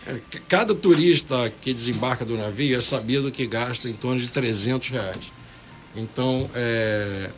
É, 0.06 0.18
cada 0.48 0.74
turista 0.74 1.50
que 1.60 1.72
desembarca 1.72 2.24
do 2.24 2.36
navio 2.36 2.76
é 2.76 2.80
sabido 2.80 3.30
que 3.30 3.46
gasta 3.46 3.88
em 3.88 3.94
torno 3.94 4.20
de 4.20 4.28
300 4.28 4.90
reais. 4.90 5.32
Então, 5.96 6.50
é, 6.54 7.30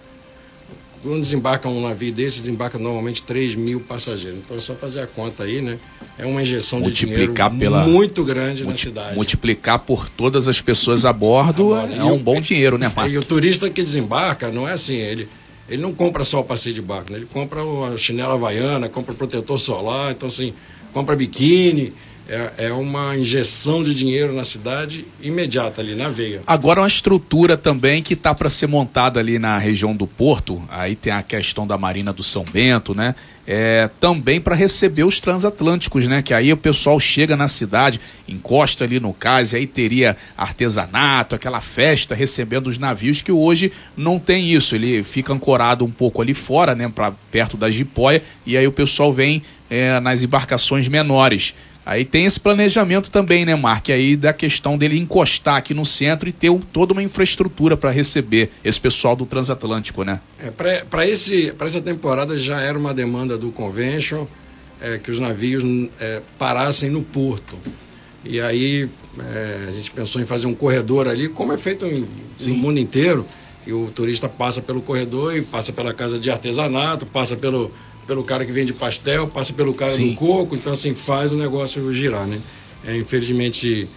quando 1.07 1.21
desembarca 1.21 1.69
um 1.69 1.81
navio 1.81 2.13
desse, 2.13 2.41
desembarca 2.41 2.79
normalmente 2.79 3.23
3 3.23 3.55
mil 3.55 3.81
passageiros. 3.81 4.41
Então 4.45 4.57
é 4.57 4.61
só 4.61 4.75
fazer 4.75 5.01
a 5.03 5.07
conta 5.07 5.45
aí, 5.45 5.63
né? 5.63 5.79
É 6.19 6.27
uma 6.27 6.43
injeção 6.43 6.81
multiplicar 6.81 7.51
de 7.51 7.57
dinheiro 7.57 7.77
pela, 7.77 7.87
muito 7.87 8.25
grande 8.25 8.65
multi, 8.65 8.87
na 8.87 8.91
cidade. 8.91 9.15
Multiplicar 9.15 9.79
por 9.79 10.09
todas 10.09 10.49
as 10.49 10.61
pessoas 10.61 11.07
a 11.07 11.13
bordo, 11.13 11.77
é, 11.77 12.05
um 12.05 12.19
bom 12.19 12.41
dinheiro, 12.41 12.77
né, 12.77 12.91
Marcos? 12.95 13.13
E 13.15 13.19
o 13.19 13.23
turista 13.23 13.71
que 13.71 13.83
desembarca, 13.83 14.51
não 14.51 14.69
é 14.69 14.73
assim, 14.73 14.97
ele, 14.97 15.29
ele 15.69 15.81
não 15.81 15.95
compra 15.95 16.25
só 16.25 16.41
o 16.41 16.45
passeio 16.45 16.75
de 16.75 16.83
barco, 16.83 17.13
né? 17.13 17.19
ele 17.19 17.27
compra 17.27 17.61
a 17.63 17.97
chinela 17.97 18.35
havaiana, 18.35 18.89
compra 18.89 19.13
o 19.13 19.17
protetor 19.17 19.59
solar, 19.59 20.13
então 20.13 20.29
assim, 20.29 20.53
compra 20.93 21.15
biquíni, 21.15 21.93
é, 22.29 22.67
é 22.67 22.73
uma 22.73 23.17
injeção 23.17 23.83
de 23.83 23.95
dinheiro 23.95 24.33
na 24.33 24.45
cidade 24.45 25.07
imediata 25.23 25.81
ali 25.81 25.95
na 25.95 26.09
veia. 26.09 26.43
Agora 26.47 26.81
uma 26.81 26.89
estrutura 26.89 27.57
também 27.57 28.03
que 28.03 28.15
está 28.15 28.35
para 28.35 28.51
ser 28.51 28.67
montada 28.67 29.21
ali 29.21 29.39
na 29.39 29.59
região 29.59 29.95
do 29.95 30.07
Porto, 30.07 30.63
aí 30.69 30.97
tem 30.97 31.13
a 31.13 31.23
questão 31.23 31.67
da 31.67 31.79
Marina 31.79 32.13
do 32.13 32.23
São 32.23 32.45
Bento, 32.45 32.95
né? 32.95 33.15
É, 33.49 33.89
também 34.01 34.41
para 34.41 34.57
receber 34.57 35.05
os 35.05 35.21
transatlânticos, 35.21 36.09
né? 36.09 36.21
Que 36.21 36.35
aí 36.35 36.53
o 36.53 36.57
pessoal 36.57 36.99
chega 36.99 37.37
na 37.37 37.47
cidade, 37.47 38.01
encosta 38.27 38.83
ali 38.83 38.99
no 38.99 39.15
cais, 39.15 39.55
aí 39.55 39.69
teria 39.69 40.17
artesanato, 40.37 41.37
aquela 41.37 41.61
festa 41.61 42.13
recebendo 42.13 42.67
os 42.67 42.77
navios 42.77 43.23
que 43.23 43.31
hoje 43.31 43.73
não 43.97 44.19
tem 44.19 44.53
isso. 44.53 44.75
Ele 44.75 45.05
fica 45.05 45.33
ancorado 45.33 45.85
um 45.85 45.91
pouco 45.91 46.21
ali 46.21 46.35
fora, 46.35 46.75
né? 46.75 46.89
Para 46.93 47.13
perto 47.31 47.57
da 47.57 47.71
jipoia, 47.71 48.21
e 48.45 48.57
aí 48.57 48.67
o 48.67 48.73
pessoal 48.73 49.13
vem 49.13 49.43
é, 49.71 50.01
nas 50.01 50.25
embarcações 50.25 50.89
menores. 50.89 51.55
Aí 51.87 52.05
tem 52.05 52.25
esse 52.25 52.41
planejamento 52.41 53.13
também, 53.13 53.45
né, 53.45 53.55
Mark? 53.55 53.91
Aí 53.91 54.17
da 54.17 54.33
questão 54.33 54.77
dele 54.77 54.99
encostar 54.99 55.55
aqui 55.55 55.73
no 55.73 55.85
centro 55.85 56.29
e 56.29 56.33
ter 56.33 56.51
um, 56.51 56.59
toda 56.59 56.93
uma 56.93 57.03
infraestrutura 57.03 57.77
para 57.77 57.93
receber 57.93 58.51
esse 58.65 58.81
pessoal 58.81 59.15
do 59.15 59.25
transatlântico, 59.25 60.03
né? 60.03 60.21
É, 60.41 60.51
para 60.51 61.07
essa 61.07 61.81
temporada 61.81 62.37
já 62.37 62.61
era 62.61 62.77
uma 62.77 62.93
demanda 62.93 63.39
do 63.39 63.53
convention 63.53 64.27
é, 64.81 64.99
que 64.99 65.13
os 65.13 65.21
navios 65.21 65.63
é, 66.01 66.23
parassem 66.37 66.91
no 66.91 67.03
porto. 67.03 67.57
E 68.25 68.41
aí 68.41 68.89
é, 69.21 69.67
a 69.69 69.71
gente 69.71 69.93
pensou 69.93 70.21
em 70.21 70.27
fazer 70.27 70.49
um 70.49 70.55
corredor 70.55 71.07
ali, 71.07 71.29
como 71.29 71.53
é 71.53 71.57
feito 71.57 71.87
em, 71.87 72.05
no 72.47 72.55
mundo 72.57 72.81
inteiro. 72.81 73.25
E 73.65 73.73
o 73.73 73.91
turista 73.93 74.29
passa 74.29 74.61
pelo 74.61 74.83
corredor 74.83 75.37
e 75.37 75.43
passa 75.43 75.73
pela 75.73 75.95
casa 75.95 76.19
de 76.19 76.31
artesanato, 76.31 77.07
passa 77.07 77.37
pelo 77.37 77.73
pelo 78.07 78.23
cara 78.25 78.45
que 78.45 78.53
vende 78.53 78.73
pastel, 78.73 79.27
passa 79.29 79.53
pelo 79.53 79.75
cara 79.75 79.91
Sim. 79.91 80.11
do 80.11 80.17
coco, 80.17 80.55
então 80.55 80.73
assim 80.73 80.95
faz 80.95 81.33
o 81.33 81.37
negócio 81.37 81.93
girar, 81.93 82.27
né? 82.27 82.41
É, 82.87 82.97
infelizmente 82.97 83.89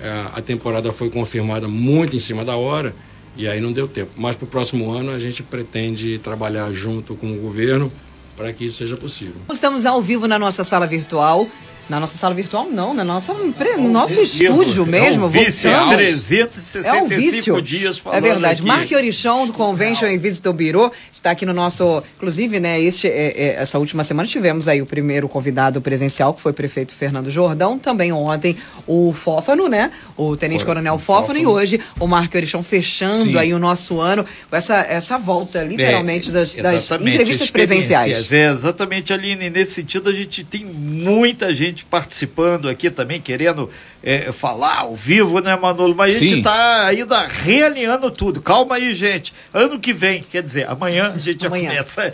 é, 0.00 0.26
a 0.34 0.42
temporada 0.42 0.92
foi 0.92 1.08
confirmada 1.10 1.68
muito 1.68 2.16
em 2.16 2.18
cima 2.18 2.44
da 2.44 2.56
hora 2.56 2.94
e 3.36 3.46
aí 3.46 3.60
não 3.60 3.72
deu 3.72 3.86
tempo. 3.86 4.10
Mas 4.16 4.36
para 4.36 4.44
o 4.44 4.48
próximo 4.48 4.90
ano 4.90 5.12
a 5.12 5.18
gente 5.18 5.42
pretende 5.42 6.18
trabalhar 6.18 6.72
junto 6.72 7.14
com 7.14 7.32
o 7.32 7.36
governo 7.36 7.90
para 8.36 8.52
que 8.52 8.66
isso 8.66 8.78
seja 8.78 8.96
possível. 8.96 9.36
Estamos 9.50 9.86
ao 9.86 10.02
vivo 10.02 10.26
na 10.26 10.38
nossa 10.38 10.64
sala 10.64 10.86
virtual. 10.86 11.46
Na 11.88 12.00
nossa 12.00 12.16
sala 12.16 12.34
virtual, 12.34 12.68
não, 12.70 12.94
na 12.94 13.04
nossa, 13.04 13.34
no 13.34 13.88
nosso 13.88 14.20
estúdio 14.20 14.86
mesmo. 14.86 15.24
É 15.24 15.26
um 15.26 15.30
vício, 15.30 15.70
voltamos. 15.70 15.94
365 15.96 16.96
é 16.96 17.02
um 17.02 17.08
vício. 17.08 17.62
dias 17.62 17.98
falando 17.98 18.18
É 18.18 18.20
verdade. 18.20 18.62
Mark 18.62 18.90
Orichon, 18.92 19.46
do 19.46 19.52
Convention 19.52 20.06
e 20.06 20.16
Visitor 20.16 20.52
Bureau, 20.52 20.92
está 21.10 21.32
aqui 21.32 21.44
no 21.44 21.52
nosso. 21.52 22.02
Inclusive, 22.16 22.60
né, 22.60 22.80
este, 22.80 23.08
é, 23.08 23.34
é, 23.36 23.54
essa 23.54 23.78
última 23.78 24.04
semana 24.04 24.28
tivemos 24.28 24.68
aí 24.68 24.80
o 24.80 24.86
primeiro 24.86 25.28
convidado 25.28 25.80
presencial, 25.80 26.32
que 26.32 26.40
foi 26.40 26.52
o 26.52 26.54
prefeito 26.54 26.94
Fernando 26.94 27.30
Jordão. 27.30 27.78
Também 27.78 28.12
ontem 28.12 28.56
o 28.86 29.12
Fófano, 29.12 29.68
né? 29.68 29.90
O 30.16 30.36
Tenente 30.36 30.64
Coronel 30.64 30.98
Fófano, 30.98 31.12
Fófano, 31.22 31.38
e 31.38 31.46
hoje 31.46 31.80
o 32.00 32.06
Mark 32.06 32.34
Orichon 32.34 32.62
fechando 32.62 33.32
Sim. 33.32 33.38
aí 33.38 33.52
o 33.52 33.58
nosso 33.58 34.00
ano 34.00 34.24
com 34.48 34.56
essa, 34.56 34.76
essa 34.88 35.18
volta, 35.18 35.62
literalmente, 35.62 36.30
é, 36.30 36.32
das, 36.32 36.56
das 36.56 36.90
entrevistas 36.92 37.50
presenciais. 37.50 38.32
É, 38.32 38.48
exatamente, 38.48 39.12
Aline. 39.12 39.50
Nesse 39.50 39.74
sentido, 39.74 40.08
a 40.08 40.12
gente 40.12 40.44
tem 40.44 40.64
muita 40.64 41.54
gente 41.54 41.81
gente 41.82 41.84
participando 41.86 42.68
aqui 42.68 42.90
também, 42.90 43.20
querendo 43.20 43.68
é, 44.02 44.30
falar 44.32 44.80
ao 44.80 44.94
vivo, 44.94 45.40
né, 45.40 45.56
Manolo? 45.56 45.94
Mas 45.94 46.16
a 46.16 46.18
gente 46.18 46.38
está 46.38 46.86
ainda 46.86 47.26
realinhando 47.26 48.10
tudo. 48.10 48.40
Calma 48.40 48.76
aí, 48.76 48.94
gente. 48.94 49.34
Ano 49.52 49.78
que 49.78 49.92
vem, 49.92 50.24
quer 50.30 50.42
dizer, 50.42 50.68
amanhã 50.68 51.12
a 51.14 51.18
gente 51.18 51.46
amanhã. 51.46 51.70
já 51.72 51.84
começa. 51.84 52.12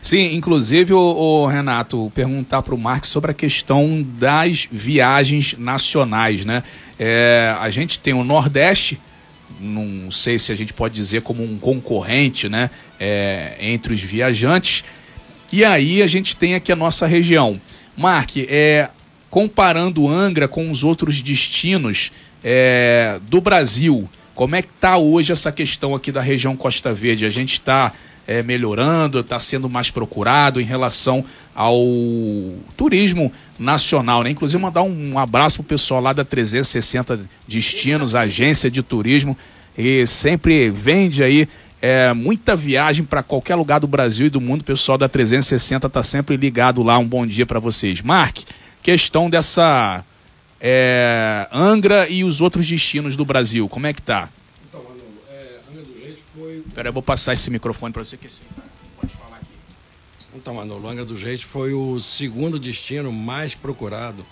Sim, 0.00 0.34
inclusive, 0.34 0.92
o, 0.92 0.98
o 0.98 1.46
Renato, 1.46 2.12
perguntar 2.14 2.62
para 2.62 2.74
o 2.74 2.78
Marcos 2.78 3.10
sobre 3.10 3.30
a 3.30 3.34
questão 3.34 4.04
das 4.18 4.68
viagens 4.70 5.56
nacionais, 5.58 6.44
né? 6.44 6.62
É, 6.98 7.54
a 7.58 7.70
gente 7.70 7.98
tem 7.98 8.14
o 8.14 8.22
Nordeste, 8.22 9.00
não 9.58 10.10
sei 10.10 10.38
se 10.38 10.52
a 10.52 10.54
gente 10.54 10.72
pode 10.72 10.94
dizer 10.94 11.22
como 11.22 11.42
um 11.42 11.58
concorrente, 11.58 12.48
né? 12.48 12.70
É, 13.00 13.56
entre 13.58 13.94
os 13.94 14.02
viajantes. 14.02 14.84
E 15.50 15.64
aí 15.64 16.02
a 16.02 16.06
gente 16.06 16.36
tem 16.36 16.54
aqui 16.54 16.70
a 16.70 16.76
nossa 16.76 17.06
região. 17.06 17.60
Mark, 17.96 18.36
é, 18.36 18.90
comparando 19.30 20.08
Angra 20.08 20.48
com 20.48 20.70
os 20.70 20.84
outros 20.84 21.20
destinos 21.20 22.12
é, 22.42 23.18
do 23.28 23.40
Brasil, 23.40 24.08
como 24.34 24.54
é 24.54 24.62
que 24.62 24.68
está 24.68 24.96
hoje 24.96 25.32
essa 25.32 25.50
questão 25.50 25.94
aqui 25.94 26.12
da 26.12 26.20
região 26.20 26.56
Costa 26.56 26.92
Verde? 26.92 27.24
A 27.24 27.30
gente 27.30 27.54
está 27.54 27.92
é, 28.26 28.42
melhorando, 28.42 29.20
está 29.20 29.38
sendo 29.38 29.68
mais 29.68 29.90
procurado 29.90 30.60
em 30.60 30.64
relação 30.64 31.24
ao 31.54 31.82
turismo 32.76 33.32
nacional, 33.58 34.22
né? 34.22 34.30
Inclusive 34.30 34.60
mandar 34.60 34.82
um 34.82 35.18
abraço 35.18 35.58
pro 35.58 35.64
pessoal 35.64 36.00
lá 36.00 36.12
da 36.12 36.24
360 36.24 37.20
Destinos, 37.48 38.14
agência 38.14 38.70
de 38.70 38.82
turismo, 38.82 39.36
e 39.76 40.06
sempre 40.06 40.68
vende 40.70 41.22
aí 41.22 41.48
é, 41.80 42.12
muita 42.12 42.56
viagem 42.56 43.04
para 43.04 43.22
qualquer 43.22 43.54
lugar 43.54 43.78
do 43.80 43.86
Brasil 43.86 44.26
e 44.26 44.30
do 44.30 44.40
mundo. 44.40 44.62
O 44.62 44.64
pessoal 44.64 44.98
da 44.98 45.08
360 45.08 45.86
está 45.86 46.02
sempre 46.02 46.36
ligado 46.36 46.82
lá. 46.82 46.98
Um 46.98 47.06
bom 47.06 47.26
dia 47.26 47.46
para 47.46 47.60
vocês. 47.60 48.02
Mark, 48.02 48.38
questão 48.86 49.28
dessa 49.28 50.04
é, 50.60 51.48
Angra 51.50 52.08
e 52.08 52.22
os 52.22 52.40
outros 52.40 52.68
destinos 52.68 53.16
do 53.16 53.24
Brasil. 53.24 53.68
Como 53.68 53.84
é 53.84 53.92
que 53.92 54.00
tá? 54.00 54.28
Então, 54.68 54.80
Manu, 54.80 55.02
é, 55.28 55.58
Angra 55.68 55.82
dos 55.82 56.00
Reis 56.00 56.18
foi. 56.32 56.64
Pera, 56.72 56.88
eu 56.90 56.92
vou 56.92 57.02
passar 57.02 57.32
esse 57.32 57.50
microfone 57.50 57.92
para 57.92 58.04
você 58.04 58.16
que 58.16 58.28
sim. 58.28 58.44
Pode 59.00 59.12
falar 59.14 59.38
aqui. 59.38 59.54
Então, 60.36 60.54
Manolo, 60.54 60.88
Angra 60.88 61.04
dos 61.04 61.20
Reis 61.20 61.42
foi 61.42 61.74
o 61.74 61.98
segundo 61.98 62.60
destino 62.60 63.10
mais 63.10 63.56
procurado 63.56 64.24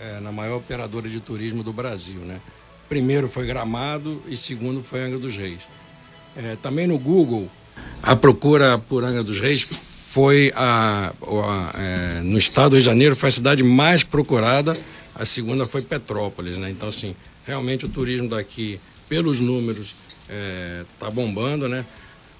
é, 0.00 0.20
na 0.20 0.32
maior 0.32 0.56
operadora 0.56 1.06
de 1.06 1.20
turismo 1.20 1.62
do 1.62 1.74
Brasil, 1.74 2.20
né? 2.20 2.40
Primeiro 2.88 3.28
foi 3.28 3.44
Gramado 3.44 4.22
e 4.26 4.38
segundo 4.38 4.82
foi 4.82 5.02
Angra 5.02 5.18
dos 5.18 5.36
Reis. 5.36 5.60
É, 6.34 6.56
também 6.62 6.86
no 6.86 6.98
Google, 6.98 7.46
a 8.02 8.16
procura 8.16 8.78
por 8.78 9.04
Angra 9.04 9.22
dos 9.22 9.38
Reis 9.38 9.68
foi 10.18 10.52
a, 10.56 11.12
a 11.12 11.80
é, 11.80 12.20
no 12.22 12.38
estado 12.38 12.70
do 12.70 12.72
Rio 12.72 12.80
de 12.82 12.86
Janeiro 12.86 13.14
foi 13.14 13.28
a 13.28 13.32
cidade 13.32 13.62
mais 13.62 14.02
procurada, 14.02 14.76
a 15.14 15.24
segunda 15.24 15.64
foi 15.64 15.80
Petrópolis, 15.80 16.58
né? 16.58 16.68
Então 16.72 16.88
assim, 16.88 17.14
realmente 17.46 17.86
o 17.86 17.88
turismo 17.88 18.28
daqui, 18.28 18.80
pelos 19.08 19.38
números, 19.38 19.94
está 20.92 21.06
é, 21.06 21.10
bombando, 21.12 21.68
né? 21.68 21.86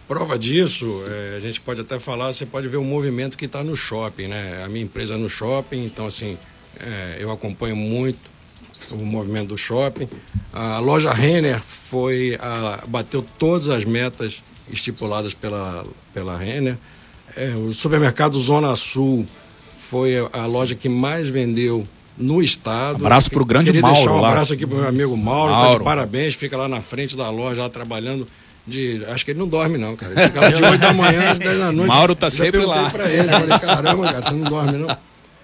Prova 0.09 0.37
disso, 0.37 1.05
é, 1.07 1.37
a 1.37 1.41
gente 1.41 1.61
pode 1.61 1.81
até 1.81 2.01
falar, 2.01 2.33
você 2.33 2.45
pode 2.45 2.67
ver 2.67 2.79
o 2.79 2.85
movimento 2.85 3.39
que 3.39 3.45
está 3.45 3.63
no 3.63 3.77
shopping, 3.77 4.27
né? 4.27 4.65
A 4.65 4.69
minha 4.69 4.85
empresa 4.85 5.15
é 5.15 5.17
no 5.17 5.31
shopping, 5.31 5.85
então 5.85 6.05
assim, 6.05 6.37
é, 6.81 7.19
eu 7.21 7.31
acompanho 7.31 7.77
muito 7.77 8.19
o 8.91 8.97
movimento 8.97 9.51
do 9.51 9.57
shopping. 9.57 10.09
A 10.53 10.81
loja 10.81 11.13
Renner 11.13 11.61
foi 11.61 12.37
a, 12.41 12.83
bateu 12.89 13.25
todas 13.39 13.69
as 13.69 13.85
metas 13.85 14.43
estipuladas 14.69 15.33
pela, 15.33 15.87
pela 16.13 16.37
Renner. 16.37 16.77
É, 17.39 17.55
o 17.55 17.73
supermercado 17.73 18.37
Zona 18.41 18.75
Sul 18.75 19.25
foi 19.89 20.17
a 20.33 20.45
loja 20.45 20.75
que 20.75 20.89
mais 20.89 21.29
vendeu 21.29 21.87
no 22.17 22.43
estado. 22.43 22.97
Abraço 22.97 23.31
para 23.31 23.41
o 23.41 23.45
grande 23.45 23.67
Queria 23.67 23.81
Mauro. 23.81 23.97
deixar 23.97 24.13
um 24.13 24.21
lá. 24.21 24.29
abraço 24.31 24.53
aqui 24.55 24.67
para 24.67 24.77
o 24.77 24.81
meu 24.81 24.89
amigo 24.89 25.17
Mauro, 25.17 25.53
Mauro. 25.53 25.73
Tá 25.75 25.79
de 25.79 25.85
parabéns, 25.85 26.35
fica 26.35 26.57
lá 26.57 26.67
na 26.67 26.81
frente 26.81 27.17
da 27.17 27.31
loja, 27.31 27.63
lá 27.63 27.71
trabalhando. 27.71 28.27
De, 28.67 29.05
acho 29.09 29.25
que 29.25 29.31
ele 29.31 29.39
não 29.39 29.47
dorme, 29.47 29.79
não, 29.79 29.95
cara. 29.95 30.13
Ele 30.13 30.27
fica 30.27 30.41
lá 30.41 30.51
de 30.51 30.65
8 30.65 30.79
da 30.79 30.93
manhã 30.93 31.31
às 31.31 31.39
10 31.39 31.59
da 31.59 31.73
noite. 31.73 31.89
Mauro 31.89 32.15
tá 32.17 32.29
sempre 32.29 32.67
lá. 32.67 32.91
Pra 32.91 33.09
ele, 33.09 33.29
falei, 33.29 33.59
caramba, 33.61 34.05
cara, 34.13 34.23
você 34.23 34.35
não 34.35 34.51
dorme, 34.51 34.73
não. 34.73 34.97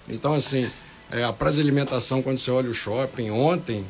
Então, 0.08 0.34
assim, 0.34 0.68
é, 1.12 1.22
a 1.22 1.32
praça 1.32 1.56
de 1.56 1.62
alimentação, 1.62 2.20
quando 2.20 2.38
você 2.38 2.50
olha 2.50 2.68
o 2.68 2.74
shopping, 2.74 3.30
ontem, 3.30 3.86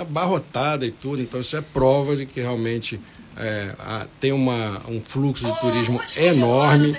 abarrotada 0.00 0.86
e 0.86 0.90
tudo. 0.90 1.20
Então, 1.20 1.38
isso 1.38 1.54
é 1.54 1.60
prova 1.60 2.16
de 2.16 2.24
que 2.24 2.40
realmente 2.40 2.98
é, 3.36 3.74
a, 3.78 4.06
tem 4.20 4.32
uma, 4.32 4.82
um 4.88 5.00
fluxo 5.00 5.44
de 5.44 5.60
turismo 5.60 6.00
enorme, 6.16 6.92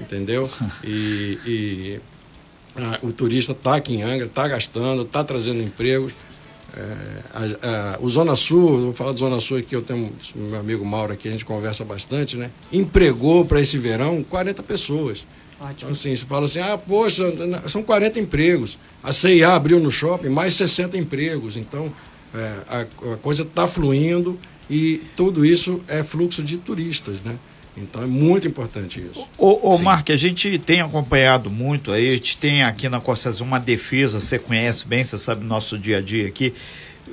entendeu? 0.00 0.50
E, 0.84 1.38
e 1.46 2.00
a, 2.76 2.98
o 3.02 3.12
turista 3.12 3.52
está 3.52 3.76
aqui 3.76 3.94
em 3.94 4.02
Angra, 4.02 4.26
está 4.26 4.46
gastando, 4.48 5.02
está 5.02 5.22
trazendo 5.22 5.62
empregos. 5.62 6.12
É, 6.76 7.22
a, 7.34 7.94
a, 7.94 7.98
o 8.00 8.08
Zona 8.08 8.36
Sul, 8.36 8.80
vou 8.82 8.92
falar 8.92 9.12
do 9.12 9.18
Zona 9.18 9.40
Sul 9.40 9.58
aqui, 9.58 9.74
eu 9.74 9.82
tenho 9.82 10.12
meu 10.34 10.60
amigo 10.60 10.84
Mauro 10.84 11.12
aqui, 11.12 11.28
a 11.28 11.32
gente 11.32 11.44
conversa 11.44 11.84
bastante, 11.84 12.36
né? 12.36 12.50
Empregou 12.72 13.44
para 13.44 13.60
esse 13.60 13.78
verão 13.78 14.22
40 14.22 14.62
pessoas. 14.62 15.26
Ótimo. 15.60 15.74
Então, 15.76 15.90
assim, 15.90 16.14
você 16.14 16.24
fala 16.24 16.46
assim, 16.46 16.60
ah, 16.60 16.78
poxa, 16.78 17.24
são 17.66 17.82
40 17.82 18.20
empregos. 18.20 18.78
A 19.02 19.12
CIA 19.12 19.54
abriu 19.54 19.80
no 19.80 19.90
shopping 19.90 20.28
mais 20.28 20.54
60 20.54 20.96
empregos. 20.96 21.56
Então, 21.56 21.92
é, 22.34 22.52
a, 22.68 22.80
a, 23.12 23.16
coisa 23.16 23.42
está 23.42 23.66
fluindo 23.66 24.38
e 24.70 25.02
tudo 25.16 25.44
isso 25.44 25.82
é 25.88 26.02
fluxo 26.02 26.42
de 26.42 26.58
turistas, 26.58 27.20
né? 27.22 27.36
Então 27.76 28.02
é 28.02 28.06
muito 28.06 28.46
importante 28.46 29.00
isso. 29.00 29.26
Ô, 29.36 29.74
ô 29.74 29.78
Mark, 29.78 30.10
a 30.10 30.16
gente 30.16 30.58
tem 30.58 30.80
acompanhado 30.80 31.50
muito 31.50 31.92
aí, 31.92 32.08
a 32.08 32.12
gente 32.12 32.36
tem 32.36 32.62
aqui 32.62 32.88
na 32.88 33.00
Costa 33.00 33.28
Azul 33.28 33.46
uma 33.46 33.60
defesa, 33.60 34.18
você 34.18 34.38
conhece 34.38 34.86
bem, 34.86 35.04
você 35.04 35.16
sabe 35.16 35.44
nosso 35.44 35.78
dia 35.78 35.98
a 35.98 36.00
dia 36.00 36.26
aqui, 36.26 36.52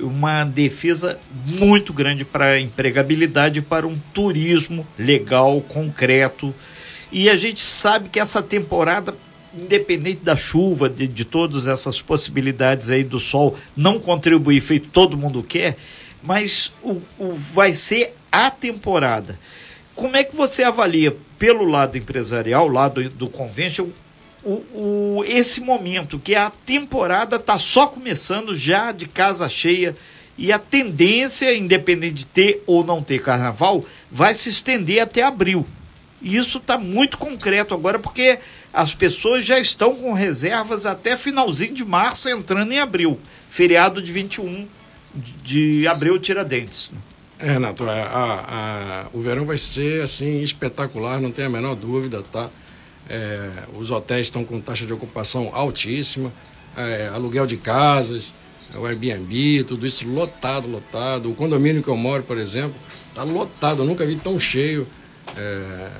uma 0.00 0.44
defesa 0.44 1.18
muito 1.46 1.92
grande 1.92 2.24
para 2.24 2.46
a 2.46 2.60
empregabilidade, 2.60 3.62
para 3.62 3.86
um 3.86 3.98
turismo 4.12 4.86
legal, 4.98 5.60
concreto. 5.62 6.54
E 7.10 7.30
a 7.30 7.36
gente 7.36 7.60
sabe 7.60 8.08
que 8.08 8.18
essa 8.18 8.42
temporada, 8.42 9.14
independente 9.54 10.20
da 10.22 10.36
chuva, 10.36 10.88
de, 10.88 11.06
de 11.06 11.24
todas 11.24 11.66
essas 11.66 12.02
possibilidades 12.02 12.90
aí 12.90 13.04
do 13.04 13.20
sol 13.20 13.56
não 13.76 13.98
contribuir 13.98 14.60
feito 14.60 14.88
todo 14.90 15.16
mundo 15.16 15.42
quer, 15.42 15.76
mas 16.26 16.72
o, 16.82 17.00
o, 17.18 17.32
vai 17.32 17.72
ser 17.72 18.14
a 18.30 18.50
temporada. 18.50 19.38
Como 19.94 20.16
é 20.16 20.24
que 20.24 20.34
você 20.34 20.64
avalia, 20.64 21.16
pelo 21.38 21.64
lado 21.64 21.96
empresarial, 21.96 22.68
lado 22.68 23.04
do, 23.04 23.10
do 23.10 23.28
convention, 23.28 23.86
o, 24.44 24.52
o, 24.74 25.24
esse 25.26 25.60
momento 25.60 26.18
que 26.18 26.34
a 26.34 26.50
temporada 26.50 27.36
está 27.36 27.58
só 27.58 27.86
começando 27.86 28.56
já 28.56 28.90
de 28.92 29.06
casa 29.06 29.48
cheia 29.48 29.96
e 30.36 30.52
a 30.52 30.58
tendência, 30.58 31.54
independente 31.56 32.14
de 32.14 32.26
ter 32.26 32.62
ou 32.66 32.84
não 32.84 33.02
ter 33.02 33.22
carnaval, 33.22 33.84
vai 34.10 34.34
se 34.34 34.48
estender 34.48 35.00
até 35.00 35.22
abril. 35.22 35.64
E 36.20 36.36
isso 36.36 36.58
está 36.58 36.76
muito 36.76 37.16
concreto 37.16 37.72
agora 37.72 37.98
porque 37.98 38.38
as 38.72 38.94
pessoas 38.94 39.44
já 39.44 39.58
estão 39.58 39.94
com 39.94 40.12
reservas 40.12 40.84
até 40.86 41.16
finalzinho 41.16 41.72
de 41.72 41.84
março, 41.84 42.28
entrando 42.28 42.72
em 42.72 42.80
abril, 42.80 43.18
feriado 43.48 44.02
de 44.02 44.12
21 44.12 44.68
de 45.42 45.86
abril 45.86 46.18
Tiradentes. 46.18 46.92
Né? 46.92 46.98
É, 47.38 47.52
Renato, 47.52 47.84
a, 47.84 47.92
a, 47.92 49.02
a, 49.02 49.06
o 49.12 49.20
verão 49.20 49.44
vai 49.44 49.58
ser 49.58 50.02
assim 50.02 50.40
espetacular, 50.40 51.20
não 51.20 51.30
tem 51.30 51.44
a 51.44 51.50
menor 51.50 51.74
dúvida, 51.74 52.22
tá? 52.22 52.48
É, 53.08 53.50
os 53.74 53.90
hotéis 53.90 54.26
estão 54.26 54.44
com 54.44 54.60
taxa 54.60 54.86
de 54.86 54.92
ocupação 54.92 55.50
altíssima, 55.52 56.32
é, 56.76 57.08
aluguel 57.08 57.46
de 57.46 57.56
casas, 57.56 58.32
o 58.74 58.86
Airbnb, 58.86 59.64
tudo 59.64 59.86
isso 59.86 60.08
lotado, 60.08 60.66
lotado. 60.66 61.30
O 61.30 61.34
condomínio 61.34 61.82
que 61.82 61.88
eu 61.88 61.96
moro, 61.96 62.22
por 62.22 62.38
exemplo, 62.38 62.74
está 63.08 63.22
lotado, 63.22 63.82
eu 63.82 63.86
nunca 63.86 64.04
vi 64.04 64.16
tão 64.16 64.38
cheio. 64.38 64.86
É, 65.36 65.90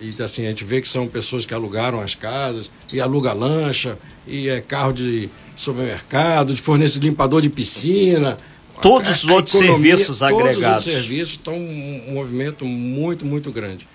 e 0.00 0.08
assim, 0.22 0.46
a 0.46 0.48
gente 0.48 0.64
vê 0.64 0.80
que 0.80 0.88
são 0.88 1.06
pessoas 1.06 1.44
que 1.44 1.54
alugaram 1.54 2.00
as 2.00 2.14
casas, 2.14 2.70
e 2.92 3.00
aluga 3.00 3.32
lancha, 3.32 3.98
e 4.26 4.48
é 4.48 4.60
carro 4.60 4.92
de 4.92 5.30
supermercado, 5.54 6.54
de 6.54 6.60
fornecedor 6.60 7.08
limpador 7.08 7.42
de 7.42 7.48
piscina 7.50 8.38
todos 8.80 9.24
os 9.24 9.30
outros 9.30 9.54
economia, 9.54 9.96
serviços 9.96 10.22
agregados. 10.22 10.62
Todos 10.62 10.78
os 10.78 10.84
serviços 10.84 11.30
estão 11.30 11.56
um, 11.56 12.12
movimento 12.12 12.64
muito, 12.64 13.24
muito 13.24 13.50
grande. 13.50 13.86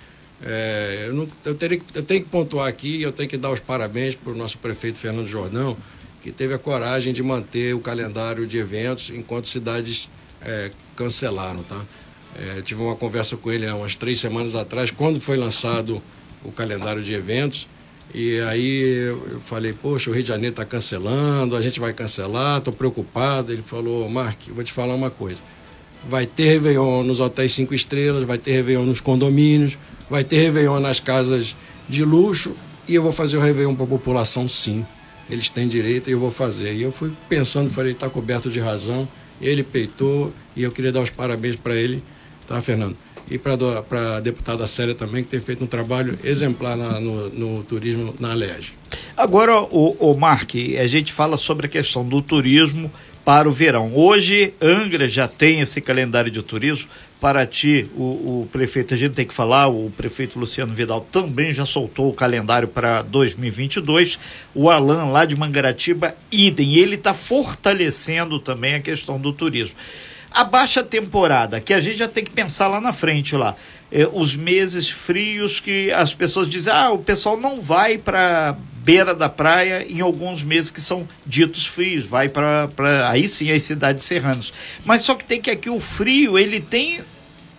É, 0.44 1.06
eu, 1.08 1.14
não, 1.14 1.28
eu, 1.46 1.56
teria, 1.56 1.82
eu 1.94 2.04
tenho 2.04 2.24
que 2.24 2.30
pontuar 2.30 2.68
aqui, 2.68 3.02
eu 3.02 3.12
tenho 3.12 3.30
que 3.30 3.38
dar 3.38 3.52
os 3.52 3.60
parabéns 3.60 4.16
para 4.16 4.32
o 4.32 4.36
nosso 4.36 4.58
prefeito 4.58 4.98
Fernando 4.98 5.28
Jordão, 5.28 5.78
que 6.24 6.32
teve 6.32 6.54
a 6.54 6.58
coragem 6.58 7.14
de 7.14 7.22
manter 7.22 7.76
o 7.76 7.80
calendário 7.80 8.48
de 8.48 8.58
eventos 8.58 9.12
enquanto 9.12 9.48
cidades 9.48 10.10
é, 10.42 10.72
cancelaram. 10.96 11.64
Tá? 11.64 11.82
É, 12.40 12.62
tive 12.62 12.82
uma 12.82 12.96
conversa 12.96 13.38
com 13.38 13.52
ele 13.52 13.68
há 13.68 13.76
umas 13.76 13.96
três 13.96 14.20
semanas 14.20 14.56
atrás, 14.56 14.90
quando 14.90 15.20
foi 15.20 15.38
lançado 15.38 16.02
o 16.44 16.52
calendário 16.52 17.04
de 17.04 17.14
eventos. 17.14 17.68
E 18.14 18.40
aí 18.42 19.08
eu 19.08 19.40
falei, 19.42 19.74
poxa, 19.74 20.10
o 20.10 20.14
Rio 20.14 20.24
de 20.24 20.30
Janeiro 20.30 20.52
está 20.52 20.66
cancelando, 20.66 21.56
a 21.56 21.62
gente 21.62 21.80
vai 21.80 21.94
cancelar, 21.94 22.58
estou 22.58 22.74
preocupado. 22.74 23.52
Ele 23.52 23.62
falou, 23.62 24.08
Mark, 24.10 24.38
vou 24.50 24.64
te 24.64 24.74
falar 24.74 24.96
uma 24.96 25.10
coisa. 25.10 25.40
Vai 26.10 26.26
ter 26.26 26.46
Réveillon 26.46 27.04
nos 27.04 27.20
hotéis 27.20 27.54
cinco 27.54 27.74
estrelas, 27.74 28.24
vai 28.24 28.38
ter 28.38 28.52
Réveillon 28.54 28.84
nos 28.84 29.00
condomínios, 29.00 29.78
vai 30.10 30.24
ter 30.24 30.38
Réveillon 30.38 30.80
nas 30.80 31.00
casas 31.00 31.56
de 31.88 32.04
luxo 32.04 32.54
e 32.88 32.96
eu 32.96 33.04
vou 33.04 33.12
fazer 33.12 33.38
o 33.38 33.40
Réveillon 33.40 33.76
para 33.76 33.86
a 33.86 33.88
população 33.88 34.48
sim. 34.48 34.86
Eles 35.30 35.50
têm 35.50 35.68
direito 35.68 36.10
e 36.10 36.14
eu 36.14 36.20
vou 36.20 36.32
fazer. 36.32 36.74
E 36.74 36.82
eu 36.82 36.92
fui 36.92 37.12
pensando, 37.30 37.70
falei, 37.70 37.94
está 37.94 38.10
coberto 38.10 38.50
de 38.50 38.60
razão. 38.60 39.08
Ele 39.40 39.64
peitou 39.64 40.34
e 40.56 40.64
eu 40.64 40.72
queria 40.72 40.92
dar 40.92 41.02
os 41.02 41.10
parabéns 41.10 41.56
para 41.56 41.76
ele, 41.76 42.04
tá, 42.48 42.60
Fernando? 42.62 42.98
E 43.32 43.38
para 43.38 44.18
a 44.18 44.20
deputada 44.20 44.68
Célia 44.68 44.94
também, 44.94 45.24
que 45.24 45.30
tem 45.30 45.40
feito 45.40 45.64
um 45.64 45.68
trabalho 45.68 46.20
exemplar 46.22 46.76
na, 46.76 47.00
no, 47.00 47.30
no, 47.30 47.64
turismo 47.64 48.14
na 48.20 48.32
Alerj. 48.32 48.74
Agora, 49.16 49.62
o, 49.62 49.96
o 50.12 50.14
Mark, 50.18 50.54
a 50.78 50.86
gente 50.86 51.14
fala 51.14 51.38
sobre 51.38 51.66
a 51.66 51.70
questão 51.70 52.06
do 52.06 52.22
turismo 52.22 52.92
para 53.24 53.48
o 53.48 53.52
verão. 53.52 53.96
Hoje, 53.96 54.54
Angra 54.62 55.08
já 55.08 55.30
tem 55.30 55.62
esse 55.62 55.80
calendário 55.80 56.30
de 56.30 56.44
turismo. 56.44 56.90
Paraty, 57.22 57.88
o, 57.96 58.02
o 58.42 58.50
prefeito, 58.52 58.96
a 58.96 58.98
gente 58.98 59.14
tem 59.14 59.26
que 59.26 59.34
falar, 59.34 59.68
o 59.68 59.92
prefeito 59.96 60.38
Luciano 60.38 60.74
Vidal 60.74 61.08
também 61.12 61.54
já 61.54 61.66
soltou 61.66 62.10
o 62.10 62.14
calendário 62.14 62.68
para 62.68 63.02
2022. 63.04 64.20
O 64.54 64.70
Alan, 64.70 65.06
lá 65.06 65.24
de 65.24 65.38
Mangaratiba, 65.38 66.16
idem. 66.32 66.76
Ele 66.76 66.96
está 66.96 67.14
fortalecendo 67.14 68.40
também 68.40 68.74
a 68.74 68.82
questão 68.82 69.18
do 69.18 69.32
turismo. 69.32 69.76
A 70.32 70.44
baixa 70.44 70.84
temporada, 70.84 71.60
que 71.60 71.74
a 71.74 71.82
gente 71.82 71.98
já 71.98 72.08
tem 72.08 72.24
que 72.24 72.32
pensar 72.32 72.68
lá 72.68 72.80
na 72.80 72.94
frente 72.94 73.36
lá. 73.36 73.56
É, 73.92 74.08
os 74.12 74.36
meses 74.36 74.90
frios 74.90 75.60
que 75.60 75.92
as 75.92 76.14
pessoas 76.14 76.48
dizem, 76.48 76.72
ah, 76.72 76.92
o 76.92 77.00
pessoal 77.00 77.38
não 77.38 77.60
vai 77.60 77.98
para 77.98 78.56
beira 78.76 79.14
da 79.14 79.28
praia 79.28 79.86
em 79.88 80.00
alguns 80.00 80.44
meses 80.44 80.72
que 80.72 80.82
são 80.82 81.08
ditos 81.26 81.68
frios, 81.68 82.06
vai 82.06 82.30
para 82.30 82.70
aí 83.10 83.28
sim 83.28 83.52
as 83.52 83.64
cidades 83.64 84.06
serranas. 84.06 84.54
Mas 84.86 85.02
só 85.02 85.14
que 85.14 85.26
tem 85.26 85.42
que 85.42 85.52
aqui 85.52 85.70
o 85.70 85.80
frio, 85.80 86.40
ele 86.40 86.62
tem 86.62 87.02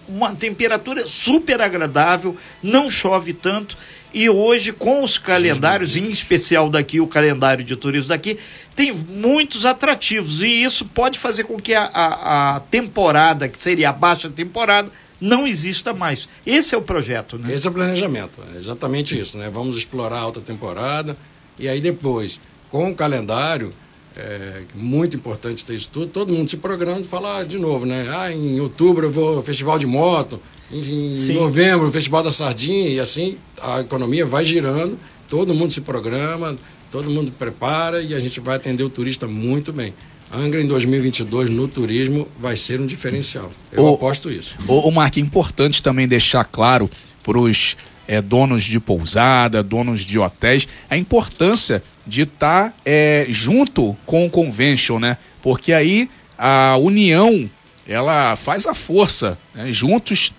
uma 0.09 0.35
temperatura 0.35 1.07
super 1.07 1.61
agradável, 1.61 2.37
não 2.63 2.91
chove 2.91 3.35
tanto 3.35 3.77
e 4.15 4.29
hoje, 4.29 4.73
com 4.73 5.03
os 5.03 5.17
calendários, 5.17 5.97
em 5.97 6.11
especial 6.11 6.69
daqui, 6.69 7.01
o 7.01 7.07
calendário 7.07 7.65
de 7.65 7.75
turismo 7.77 8.09
daqui, 8.09 8.39
tem 8.75 8.93
muitos 8.93 9.65
atrativos. 9.65 10.43
E 10.43 10.63
isso 10.63 10.85
pode 10.85 11.19
fazer 11.19 11.45
com 11.45 11.61
que 11.61 11.75
a, 11.75 11.85
a, 11.85 12.57
a 12.57 12.61
temporada, 12.61 13.49
que 13.49 13.59
seria 13.59 13.91
a 13.91 13.93
baixa 13.93 14.29
temporada, 14.31 14.91
não 15.21 15.47
exista 15.47 15.95
mais. 15.95 16.29
Esse 16.45 16.75
é 16.75 16.79
o 16.79 16.83
projeto, 16.83 17.39
né? 17.39 17.55
Esse 17.55 17.67
é 17.67 17.71
o 17.71 17.73
planejamento, 17.73 18.41
é 18.55 18.59
exatamente 18.59 19.19
isso, 19.19 19.39
né? 19.39 19.49
Vamos 19.49 19.77
explorar 19.77 20.17
a 20.17 20.21
alta 20.21 20.41
temporada 20.41 21.17
e 21.59 21.69
aí 21.69 21.81
depois, 21.81 22.41
com 22.69 22.91
o 22.91 22.95
calendário, 22.95 23.73
é 24.17 24.63
muito 24.75 25.17
importante 25.17 25.65
ter 25.65 25.75
isso 25.75 25.89
tudo, 25.93 26.09
todo 26.09 26.33
mundo 26.33 26.51
se 26.51 26.57
programa 26.57 27.01
e 27.01 27.05
falar 27.05 27.39
ah, 27.39 27.45
de 27.45 27.57
novo, 27.57 27.87
né? 27.87 28.07
Ah, 28.15 28.33
em 28.33 28.59
outubro 28.61 29.07
eu 29.07 29.11
vou 29.11 29.37
ao 29.37 29.43
festival 29.43 29.79
de 29.79 29.87
moto, 29.87 30.41
em 30.71 31.11
Sim. 31.13 31.35
novembro 31.35 31.89
o 31.89 31.93
festival 31.93 32.23
da 32.23 32.33
sardinha, 32.33 32.89
e 32.89 32.99
assim 32.99 33.39
a 33.61 33.81
economia 33.81 34.27
vai 34.27 34.45
girando, 34.45 34.99
todo 35.29 35.55
mundo 35.55 35.73
se 35.73 35.81
programa, 35.81 36.57
todo 36.93 37.11
mundo 37.11 37.33
prepara 37.33 38.03
e 38.03 38.15
a 38.15 38.19
gente 38.21 38.39
vai 38.39 38.57
atender 38.57 38.85
o 38.85 38.91
turista 38.91 39.27
muito 39.27 39.73
bem. 39.73 39.95
Angra 40.31 40.61
em 40.61 40.67
2022 40.67 41.51
no 41.51 41.67
turismo 41.67 42.29
vai 42.39 42.57
ser 42.57 42.81
um 42.81 42.87
diferencial. 42.87 43.51
Eu 43.73 43.85
o, 43.85 43.95
aposto 43.95 44.31
isso. 44.31 44.57
O, 44.69 44.89
o 44.89 44.93
Marquinhos, 44.93 45.27
importante 45.27 45.83
também 45.83 46.07
deixar 46.07 46.45
claro 46.45 46.91
para 47.23 47.39
os 47.39 47.77
é, 48.07 48.21
donos 48.21 48.65
de 48.65 48.79
pousada, 48.79 49.63
donos 49.63 50.05
de 50.05 50.19
hotéis, 50.19 50.69
a 50.89 50.97
importância 50.97 51.83
de 52.07 52.23
estar 52.23 52.71
tá, 52.71 52.75
é, 52.85 53.27
junto 53.31 53.97
com 54.05 54.27
o 54.27 54.31
convention, 54.31 54.99
né? 54.99 55.17
Porque 55.43 55.73
aí 55.73 56.11
a 56.37 56.77
união 56.77 57.51
ela 57.87 58.37
faz 58.37 58.67
a 58.67 58.75
força. 58.75 59.39
Né? 59.55 59.73
Juntos 59.73 60.33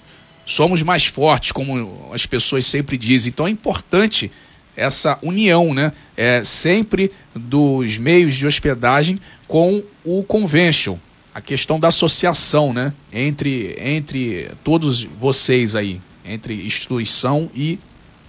somos 0.45 0.83
mais 0.83 1.05
fortes, 1.05 1.51
como 1.51 2.11
as 2.13 2.25
pessoas 2.25 2.65
sempre 2.65 2.97
dizem. 2.97 3.31
Então 3.31 3.47
é 3.47 3.49
importante 3.49 4.31
essa 4.75 5.17
união, 5.21 5.73
né? 5.73 5.93
É 6.15 6.43
sempre 6.43 7.11
dos 7.35 7.97
meios 7.97 8.35
de 8.35 8.47
hospedagem 8.47 9.19
com 9.47 9.83
o 10.03 10.23
convention, 10.23 10.97
a 11.33 11.41
questão 11.41 11.79
da 11.79 11.87
associação, 11.89 12.73
né? 12.73 12.93
Entre 13.11 13.75
entre 13.79 14.51
todos 14.63 15.03
vocês 15.03 15.75
aí, 15.75 15.99
entre 16.25 16.65
instituição 16.65 17.49
e 17.53 17.79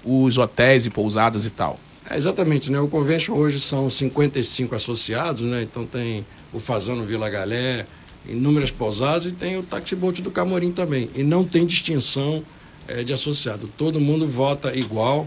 os 0.04 0.38
hotéis 0.38 0.86
e 0.86 0.90
pousadas 0.90 1.46
e 1.46 1.50
tal. 1.50 1.78
É, 2.08 2.16
exatamente, 2.16 2.70
né? 2.70 2.78
O 2.78 2.88
convention 2.88 3.34
hoje 3.34 3.60
são 3.60 3.88
55 3.88 4.74
associados, 4.74 5.42
né? 5.42 5.62
Então 5.62 5.86
tem 5.86 6.24
o 6.52 6.60
Fazano 6.60 7.04
Vila 7.04 7.30
Galé, 7.30 7.86
inúmeras 8.28 8.70
pousadas 8.70 9.26
e 9.26 9.32
tem 9.32 9.58
o 9.58 9.62
taxibote 9.62 10.20
do 10.20 10.30
Camorim 10.30 10.70
também. 10.70 11.08
E 11.14 11.22
não 11.22 11.44
tem 11.44 11.64
distinção 11.64 12.42
é, 12.86 13.02
de 13.02 13.12
associado. 13.12 13.68
Todo 13.76 14.00
mundo 14.00 14.26
vota 14.26 14.76
igual 14.76 15.26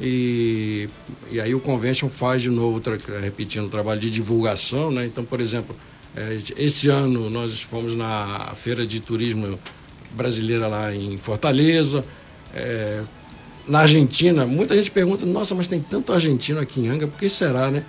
e, 0.00 0.88
e 1.30 1.40
aí 1.40 1.54
o 1.54 1.60
convention 1.60 2.08
faz 2.08 2.42
de 2.42 2.50
novo, 2.50 2.82
repetindo 3.22 3.66
o 3.66 3.68
trabalho 3.68 4.00
de 4.00 4.10
divulgação, 4.10 4.90
né? 4.90 5.06
Então, 5.06 5.24
por 5.24 5.40
exemplo, 5.40 5.74
é, 6.14 6.38
esse 6.58 6.88
ano 6.88 7.30
nós 7.30 7.60
fomos 7.60 7.94
na 7.94 8.52
feira 8.54 8.86
de 8.86 9.00
turismo 9.00 9.58
brasileira 10.12 10.66
lá 10.66 10.94
em 10.94 11.16
Fortaleza. 11.16 12.04
É, 12.54 13.02
na 13.66 13.80
Argentina, 13.80 14.46
muita 14.46 14.76
gente 14.76 14.90
pergunta, 14.90 15.26
nossa, 15.26 15.54
mas 15.54 15.66
tem 15.66 15.80
tanto 15.80 16.12
argentino 16.12 16.60
aqui 16.60 16.80
em 16.80 16.88
Anga, 16.88 17.06
por 17.06 17.18
que 17.18 17.28
será, 17.28 17.70
né? 17.70 17.84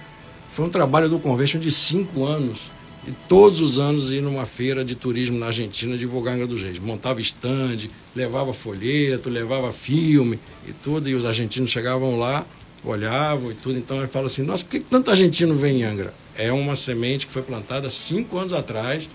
Foi 0.49 0.65
um 0.65 0.69
trabalho 0.69 1.07
do 1.07 1.19
Convention 1.19 1.59
de 1.59 1.71
cinco 1.71 2.25
anos. 2.25 2.71
E 3.07 3.11
todos 3.29 3.61
os 3.61 3.79
anos 3.79 4.11
ir 4.11 4.21
numa 4.21 4.45
feira 4.45 4.83
de 4.83 4.93
turismo 4.93 5.39
na 5.39 5.47
Argentina 5.47 5.97
divulgar 5.97 6.35
Angra 6.35 6.45
dos 6.45 6.61
Reis. 6.61 6.77
Montava 6.77 7.21
estande, 7.21 7.89
levava 8.13 8.51
folheto, 8.51 9.29
levava 9.29 9.71
filme 9.71 10.37
e 10.67 10.73
tudo, 10.73 11.07
e 11.07 11.15
os 11.15 11.23
argentinos 11.23 11.69
chegavam 11.69 12.19
lá, 12.19 12.45
olhavam 12.83 13.49
e 13.49 13.53
tudo. 13.53 13.77
Então 13.77 13.97
ele 13.97 14.07
fala 14.07 14.25
assim, 14.25 14.41
nossa, 14.41 14.65
por 14.65 14.71
que 14.71 14.81
tanto 14.81 15.09
argentino 15.09 15.55
vem 15.55 15.79
em 15.79 15.83
Angra? 15.85 16.13
É 16.35 16.51
uma 16.51 16.75
semente 16.75 17.25
que 17.25 17.31
foi 17.31 17.41
plantada 17.41 17.89
cinco 17.89 18.37
anos 18.37 18.51
atrás, 18.51 19.09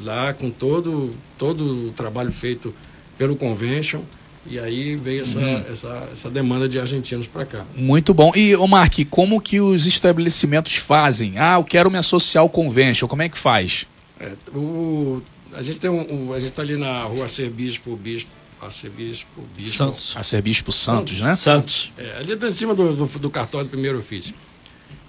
lá 0.00 0.32
com 0.32 0.50
todo, 0.50 1.14
todo 1.36 1.88
o 1.88 1.92
trabalho 1.92 2.32
feito 2.32 2.74
pelo 3.18 3.36
Convention, 3.36 4.00
e 4.46 4.58
aí 4.58 4.94
veio 4.94 5.22
essa, 5.22 5.38
uhum. 5.38 5.64
essa, 5.70 6.08
essa 6.12 6.30
demanda 6.30 6.68
de 6.68 6.78
argentinos 6.78 7.26
para 7.26 7.46
cá. 7.46 7.64
Muito 7.74 8.12
bom. 8.12 8.30
E, 8.34 8.54
ô 8.54 8.66
Mark, 8.66 8.92
como 9.08 9.40
que 9.40 9.60
os 9.60 9.86
estabelecimentos 9.86 10.74
fazem? 10.74 11.38
Ah, 11.38 11.54
eu 11.54 11.64
quero 11.64 11.90
me 11.90 11.96
associar 11.96 12.42
ao 12.42 12.48
convention. 12.48 13.08
Como 13.08 13.22
é 13.22 13.28
que 13.28 13.38
faz? 13.38 13.86
É, 14.20 14.32
o, 14.54 15.22
a 15.54 15.62
gente 15.62 15.80
tem 15.80 15.88
um, 15.88 16.32
a 16.32 16.38
gente 16.38 16.50
está 16.50 16.62
ali 16.62 16.76
na 16.76 17.04
rua 17.04 17.22
Arcebispo 17.22 17.96
Bispo. 17.96 18.30
Arcebispo 18.60 19.42
Bispo. 19.56 19.76
Santos. 19.76 20.16
Arcebispo 20.16 20.72
Santos, 20.72 21.18
Santos 21.18 21.20
né? 21.20 21.34
Santos. 21.34 21.92
É, 21.96 22.18
ali 22.18 22.34
em 22.34 22.52
cima 22.52 22.74
do, 22.74 22.94
do, 22.94 23.18
do, 23.18 23.30
cartório 23.30 23.66
do 23.66 23.70
primeiro 23.70 23.98
ofício. 23.98 24.34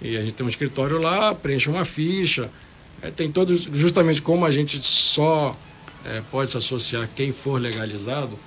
E 0.00 0.16
a 0.16 0.22
gente 0.22 0.32
tem 0.32 0.46
um 0.46 0.48
escritório 0.48 0.98
lá, 0.98 1.34
preenche 1.34 1.68
uma 1.68 1.84
ficha. 1.84 2.50
É, 3.02 3.10
tem 3.10 3.30
todos, 3.30 3.68
justamente 3.72 4.22
como 4.22 4.46
a 4.46 4.50
gente 4.50 4.80
só 4.82 5.54
é, 6.04 6.22
pode 6.30 6.50
se 6.50 6.56
associar 6.56 7.08
quem 7.14 7.32
for 7.32 7.60
legalizado 7.60 8.38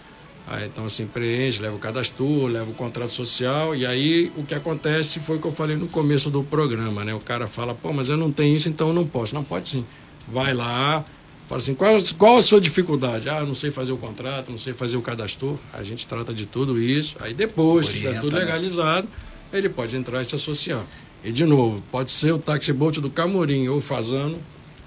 Aí, 0.51 0.65
então, 0.65 0.85
assim, 0.85 1.05
preenche, 1.05 1.61
leva 1.61 1.75
o 1.75 1.79
cadastro, 1.79 2.47
leva 2.47 2.71
o 2.71 2.73
contrato 2.73 3.11
social, 3.11 3.75
e 3.75 3.85
aí 3.85 4.31
o 4.35 4.43
que 4.43 4.55
acontece 4.55 5.19
foi 5.19 5.37
o 5.37 5.39
que 5.39 5.45
eu 5.45 5.51
falei 5.51 5.77
no 5.77 5.87
começo 5.87 6.31
do 6.31 6.43
programa, 6.43 7.05
né? 7.05 7.13
O 7.13 7.19
cara 7.19 7.45
fala, 7.45 7.75
pô, 7.75 7.93
mas 7.93 8.09
eu 8.09 8.17
não 8.17 8.31
tenho 8.31 8.57
isso, 8.57 8.67
então 8.67 8.87
eu 8.87 8.93
não 8.93 9.05
posso. 9.05 9.35
Não, 9.35 9.43
pode 9.43 9.69
sim. 9.69 9.85
Vai 10.27 10.55
lá, 10.55 11.05
fala 11.47 11.61
assim, 11.61 11.75
qual, 11.75 12.01
qual 12.17 12.37
a 12.37 12.41
sua 12.41 12.59
dificuldade? 12.59 13.29
Ah, 13.29 13.45
não 13.45 13.53
sei 13.53 13.69
fazer 13.69 13.91
o 13.91 13.97
contrato, 13.97 14.49
não 14.49 14.57
sei 14.57 14.73
fazer 14.73 14.97
o 14.97 15.03
cadastro. 15.03 15.59
A 15.71 15.83
gente 15.83 16.07
trata 16.07 16.33
de 16.33 16.47
tudo 16.47 16.81
isso. 16.81 17.15
Aí 17.19 17.31
depois, 17.31 17.87
que 17.87 17.97
estiver 17.97 18.19
tudo 18.19 18.33
né? 18.33 18.39
legalizado, 18.39 19.07
né? 19.51 19.59
ele 19.59 19.69
pode 19.69 19.95
entrar 19.95 20.19
e 20.23 20.25
se 20.25 20.33
associar. 20.33 20.83
E, 21.23 21.31
de 21.31 21.45
novo, 21.45 21.83
pode 21.91 22.09
ser 22.09 22.31
o 22.31 22.39
taxi 22.39 22.73
boat 22.73 22.99
do 22.99 23.09
Camorim 23.11 23.67
ou 23.67 23.79
Fazano, 23.79 24.39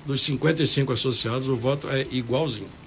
dos 0.05 0.23
55 0.23 0.93
associados, 0.93 1.47
o 1.47 1.57
voto 1.57 1.89
é 1.89 2.05
igualzinho. 2.11 2.82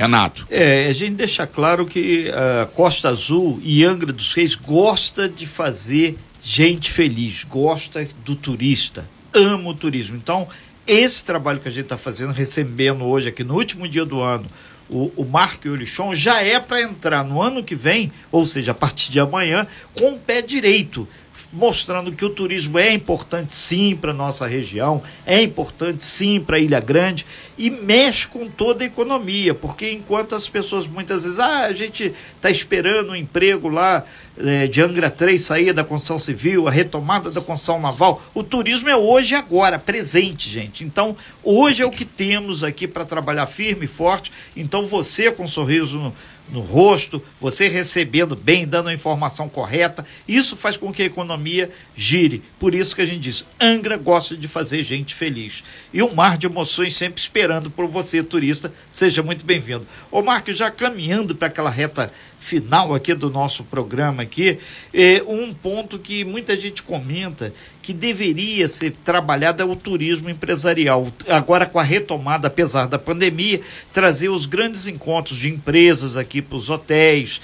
Renato. 0.00 0.46
É, 0.50 0.86
a 0.86 0.92
gente 0.94 1.16
deixa 1.16 1.46
claro 1.46 1.84
que 1.84 2.30
a 2.30 2.64
Costa 2.64 3.10
Azul 3.10 3.60
e 3.62 3.84
Angra 3.84 4.10
dos 4.10 4.32
Reis 4.32 4.54
gosta 4.54 5.28
de 5.28 5.46
fazer 5.46 6.16
gente 6.42 6.90
feliz, 6.90 7.44
gosta 7.44 8.08
do 8.24 8.34
turista, 8.34 9.06
ama 9.34 9.68
o 9.68 9.74
turismo. 9.74 10.16
Então, 10.16 10.48
esse 10.86 11.22
trabalho 11.22 11.60
que 11.60 11.68
a 11.68 11.70
gente 11.70 11.82
está 11.82 11.98
fazendo, 11.98 12.32
recebendo 12.32 13.04
hoje 13.04 13.28
aqui 13.28 13.44
no 13.44 13.54
último 13.54 13.86
dia 13.86 14.06
do 14.06 14.22
ano, 14.22 14.46
o, 14.88 15.12
o 15.16 15.24
Marco 15.26 15.68
Eurichon, 15.68 16.14
já 16.14 16.40
é 16.40 16.58
para 16.58 16.80
entrar 16.80 17.22
no 17.22 17.42
ano 17.42 17.62
que 17.62 17.74
vem, 17.74 18.10
ou 18.32 18.46
seja, 18.46 18.72
a 18.72 18.74
partir 18.74 19.12
de 19.12 19.20
amanhã, 19.20 19.66
com 19.92 20.14
o 20.14 20.18
pé 20.18 20.40
direito 20.40 21.06
mostrando 21.52 22.12
que 22.12 22.24
o 22.24 22.30
turismo 22.30 22.78
é 22.78 22.92
importante 22.92 23.52
sim 23.52 23.96
para 23.96 24.12
nossa 24.12 24.46
região, 24.46 25.02
é 25.26 25.42
importante 25.42 26.04
sim 26.04 26.38
para 26.40 26.58
Ilha 26.58 26.80
Grande 26.80 27.26
e 27.58 27.70
mexe 27.70 28.26
com 28.28 28.48
toda 28.48 28.84
a 28.84 28.86
economia, 28.86 29.54
porque 29.54 29.90
enquanto 29.90 30.34
as 30.34 30.48
pessoas 30.48 30.86
muitas 30.86 31.24
vezes, 31.24 31.38
ah, 31.38 31.64
a 31.64 31.72
gente 31.72 32.14
está 32.36 32.50
esperando 32.50 33.10
um 33.10 33.16
emprego 33.16 33.68
lá 33.68 34.04
é, 34.38 34.66
de 34.66 34.80
Angra 34.80 35.10
3 35.10 35.40
sair 35.40 35.72
da 35.72 35.84
construção 35.84 36.18
civil, 36.18 36.68
a 36.68 36.70
retomada 36.70 37.30
da 37.30 37.40
construção 37.40 37.80
naval, 37.80 38.22
o 38.32 38.42
turismo 38.42 38.88
é 38.88 38.96
hoje 38.96 39.34
e 39.34 39.36
agora, 39.36 39.78
presente, 39.78 40.48
gente. 40.48 40.84
Então, 40.84 41.16
hoje 41.42 41.82
é 41.82 41.86
o 41.86 41.90
que 41.90 42.04
temos 42.04 42.62
aqui 42.64 42.86
para 42.86 43.04
trabalhar 43.04 43.46
firme 43.46 43.84
e 43.84 43.88
forte. 43.88 44.32
Então, 44.56 44.86
você 44.86 45.30
com 45.30 45.44
um 45.44 45.48
sorriso 45.48 45.98
no, 45.98 46.14
no 46.52 46.60
rosto, 46.60 47.22
você 47.40 47.68
recebendo 47.68 48.34
bem, 48.34 48.66
dando 48.66 48.88
a 48.88 48.94
informação 48.94 49.48
correta. 49.48 50.04
Isso 50.26 50.56
faz 50.56 50.76
com 50.76 50.92
que 50.92 51.02
a 51.02 51.06
economia 51.06 51.70
gire. 51.94 52.42
Por 52.58 52.74
isso 52.74 52.94
que 52.94 53.02
a 53.02 53.06
gente 53.06 53.20
diz: 53.20 53.44
Angra 53.60 53.96
gosta 53.96 54.36
de 54.36 54.48
fazer 54.48 54.82
gente 54.82 55.14
feliz. 55.14 55.62
E 55.92 56.02
um 56.02 56.14
mar 56.14 56.36
de 56.36 56.46
emoções 56.46 56.96
sempre 56.96 57.20
esperando 57.20 57.70
por 57.70 57.86
você, 57.86 58.22
turista. 58.22 58.72
Seja 58.90 59.22
muito 59.22 59.44
bem-vindo. 59.44 59.86
Ô, 60.10 60.22
Marcos, 60.22 60.56
já 60.56 60.70
caminhando 60.70 61.34
para 61.34 61.48
aquela 61.48 61.70
reta 61.70 62.12
final 62.40 62.94
aqui 62.94 63.14
do 63.14 63.30
nosso 63.30 63.62
programa 63.62 64.22
aqui, 64.22 64.58
é 64.92 65.22
um 65.26 65.52
ponto 65.52 65.98
que 65.98 66.24
muita 66.24 66.58
gente 66.58 66.82
comenta 66.82 67.52
que 67.82 67.92
deveria 67.92 68.66
ser 68.66 68.92
trabalhado 69.04 69.62
é 69.62 69.64
o 69.64 69.76
turismo 69.76 70.30
empresarial. 70.30 71.06
Agora 71.28 71.66
com 71.66 71.78
a 71.78 71.82
retomada, 71.82 72.48
apesar 72.48 72.86
da 72.86 72.98
pandemia, 72.98 73.60
trazer 73.92 74.30
os 74.30 74.46
grandes 74.46 74.88
encontros 74.88 75.38
de 75.38 75.48
empresas 75.48 76.16
aqui 76.16 76.40
para 76.40 76.56
os 76.56 76.70
hotéis, 76.70 77.40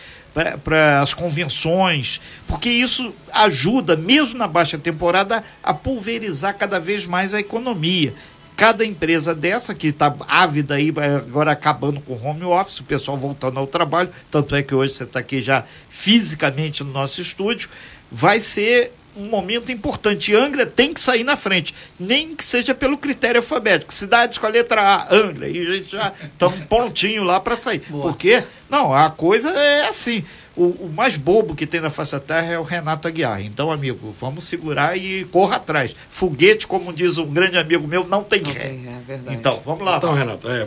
para 0.64 1.00
as 1.00 1.14
convenções, 1.14 2.20
porque 2.46 2.68
isso 2.68 3.14
ajuda, 3.32 3.96
mesmo 3.96 4.38
na 4.38 4.46
baixa 4.46 4.76
temporada, 4.76 5.42
a 5.62 5.72
pulverizar 5.72 6.56
cada 6.56 6.78
vez 6.78 7.06
mais 7.06 7.32
a 7.32 7.40
economia. 7.40 8.14
Cada 8.56 8.84
empresa 8.84 9.34
dessa 9.34 9.74
que 9.74 9.88
está 9.88 10.14
ávida 10.26 10.76
aí, 10.76 10.92
agora 11.16 11.52
acabando 11.52 12.00
com 12.00 12.14
home 12.14 12.44
office, 12.44 12.80
o 12.80 12.84
pessoal 12.84 13.18
voltando 13.18 13.58
ao 13.58 13.66
trabalho, 13.66 14.08
tanto 14.30 14.56
é 14.56 14.62
que 14.62 14.74
hoje 14.74 14.94
você 14.94 15.04
está 15.04 15.20
aqui 15.20 15.42
já 15.42 15.64
fisicamente 15.90 16.82
no 16.82 16.90
nosso 16.90 17.20
estúdio, 17.20 17.68
vai 18.10 18.40
ser 18.40 18.92
um 19.16 19.26
momento 19.28 19.70
importante. 19.70 20.34
Angra 20.34 20.64
tem 20.64 20.94
que 20.94 21.00
sair 21.00 21.24
na 21.24 21.36
frente, 21.36 21.74
nem 21.98 22.34
que 22.34 22.44
seja 22.44 22.74
pelo 22.74 22.96
critério 22.96 23.40
alfabético. 23.40 23.92
Cidades 23.92 24.38
com 24.38 24.46
a 24.46 24.50
letra 24.50 24.80
A, 24.80 25.14
Angra, 25.14 25.48
e 25.48 25.60
a 25.60 25.76
gente 25.76 25.90
já 25.90 26.12
está 26.22 26.48
um 26.48 26.60
pontinho 26.62 27.24
lá 27.24 27.38
para 27.38 27.56
sair. 27.56 27.82
Boa. 27.88 28.04
Porque, 28.04 28.42
não, 28.70 28.94
a 28.94 29.10
coisa 29.10 29.50
é 29.50 29.88
assim 29.88 30.24
o, 30.56 30.86
o, 30.86 30.92
mais 30.92 31.16
bobo 31.16 31.54
que 31.54 31.66
tem 31.66 31.80
na 31.80 31.90
face 31.90 32.12
da 32.12 32.20
terra 32.20 32.52
é 32.52 32.58
o 32.58 32.62
Renato 32.62 33.06
Aguiar. 33.06 33.42
Então, 33.42 33.70
amigo, 33.70 34.14
vamos 34.18 34.44
segurar 34.44 34.96
e 34.96 35.24
corra 35.26 35.56
atrás. 35.56 35.94
Foguete, 36.08 36.66
como 36.66 36.92
diz 36.92 37.18
um 37.18 37.26
grande 37.26 37.56
amigo 37.58 37.86
meu, 37.86 38.06
não 38.06 38.24
tem 38.24 38.40
não 38.40 38.50
ré. 38.50 38.60
Tem 38.60 38.78
ré 38.78 38.96
verdade. 39.06 39.36
Então, 39.36 39.60
vamos 39.64 39.84
lá. 39.84 39.98
Então, 39.98 40.14
Renato, 40.14 40.48
é, 40.48 40.66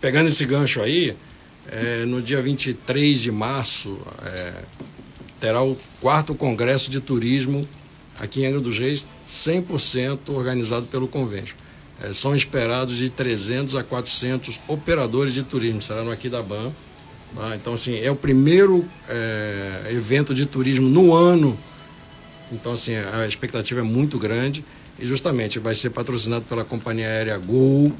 pegando 0.00 0.28
esse 0.28 0.44
gancho 0.44 0.80
aí, 0.80 1.16
é, 1.70 2.04
no 2.04 2.22
dia 2.22 2.40
23 2.40 3.20
de 3.20 3.32
março, 3.32 3.98
é, 4.24 4.52
terá 5.40 5.62
o 5.62 5.76
quarto 6.00 6.34
Congresso 6.34 6.90
de 6.90 7.00
Turismo 7.00 7.68
aqui 8.20 8.42
em 8.42 8.46
Angra 8.46 8.60
dos 8.60 8.78
Reis, 8.78 9.06
100% 9.26 10.28
organizado 10.28 10.86
pelo 10.86 11.08
convênio. 11.08 11.54
É, 12.00 12.12
são 12.12 12.34
esperados 12.34 12.96
de 12.96 13.08
300 13.08 13.74
a 13.74 13.82
400 13.82 14.60
operadores 14.68 15.34
de 15.34 15.42
turismo, 15.42 15.80
será 15.80 16.04
no 16.04 16.10
Aquidabam. 16.10 16.72
Ah, 17.36 17.54
então, 17.54 17.74
assim, 17.74 17.98
é 17.98 18.10
o 18.10 18.16
primeiro 18.16 18.84
é, 19.08 19.88
evento 19.90 20.34
de 20.34 20.46
turismo 20.46 20.88
no 20.88 21.14
ano. 21.14 21.58
Então, 22.52 22.72
assim, 22.72 22.94
a 22.96 23.26
expectativa 23.26 23.80
é 23.80 23.84
muito 23.84 24.18
grande. 24.18 24.64
E 24.98 25.06
justamente 25.06 25.58
vai 25.58 25.74
ser 25.74 25.90
patrocinado 25.90 26.44
pela 26.44 26.64
companhia 26.64 27.06
aérea 27.06 27.38
Gol, 27.38 27.92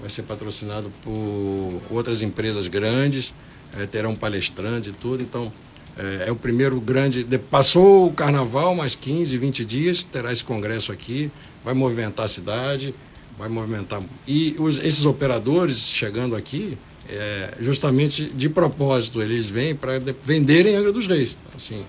vai 0.00 0.10
ser 0.10 0.22
patrocinado 0.22 0.90
por 1.02 1.80
outras 1.90 2.20
empresas 2.20 2.66
grandes, 2.66 3.32
é, 3.78 3.86
terão 3.86 4.16
palestrantes 4.16 4.90
e 4.90 4.92
tudo. 4.92 5.22
Então, 5.22 5.52
é, 5.96 6.28
é, 6.28 6.32
o 6.32 6.36
primeiro 6.36 6.80
grande. 6.80 7.24
Passou 7.50 8.06
o 8.06 8.12
carnaval, 8.12 8.74
mais 8.74 8.94
15, 8.94 9.36
20 9.36 9.64
dias, 9.64 10.04
terá 10.04 10.32
esse 10.32 10.44
congresso 10.44 10.92
aqui, 10.92 11.30
vai 11.64 11.74
movimentar 11.74 12.26
a 12.26 12.28
cidade, 12.28 12.94
vai 13.36 13.48
movimentar. 13.48 14.02
E 14.26 14.56
os, 14.58 14.78
esses 14.78 15.04
operadores 15.04 15.78
chegando 15.78 16.34
aqui, 16.34 16.78
é, 17.08 17.54
justamente 17.60 18.24
de 18.26 18.48
propósito, 18.48 19.22
eles 19.22 19.46
vêm 19.46 19.74
para 19.74 19.98
venderem 20.22 20.76
Angra 20.76 20.92
dos 20.92 21.06
Reis. 21.06 21.36
Assim, 21.56 21.84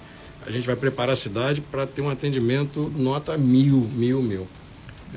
a 0.45 0.51
gente 0.51 0.65
vai 0.65 0.75
preparar 0.75 1.13
a 1.13 1.15
cidade 1.15 1.61
para 1.61 1.85
ter 1.85 2.01
um 2.01 2.09
atendimento 2.09 2.91
nota 2.95 3.37
mil, 3.37 3.87
mil, 3.93 4.23
mil. 4.23 4.47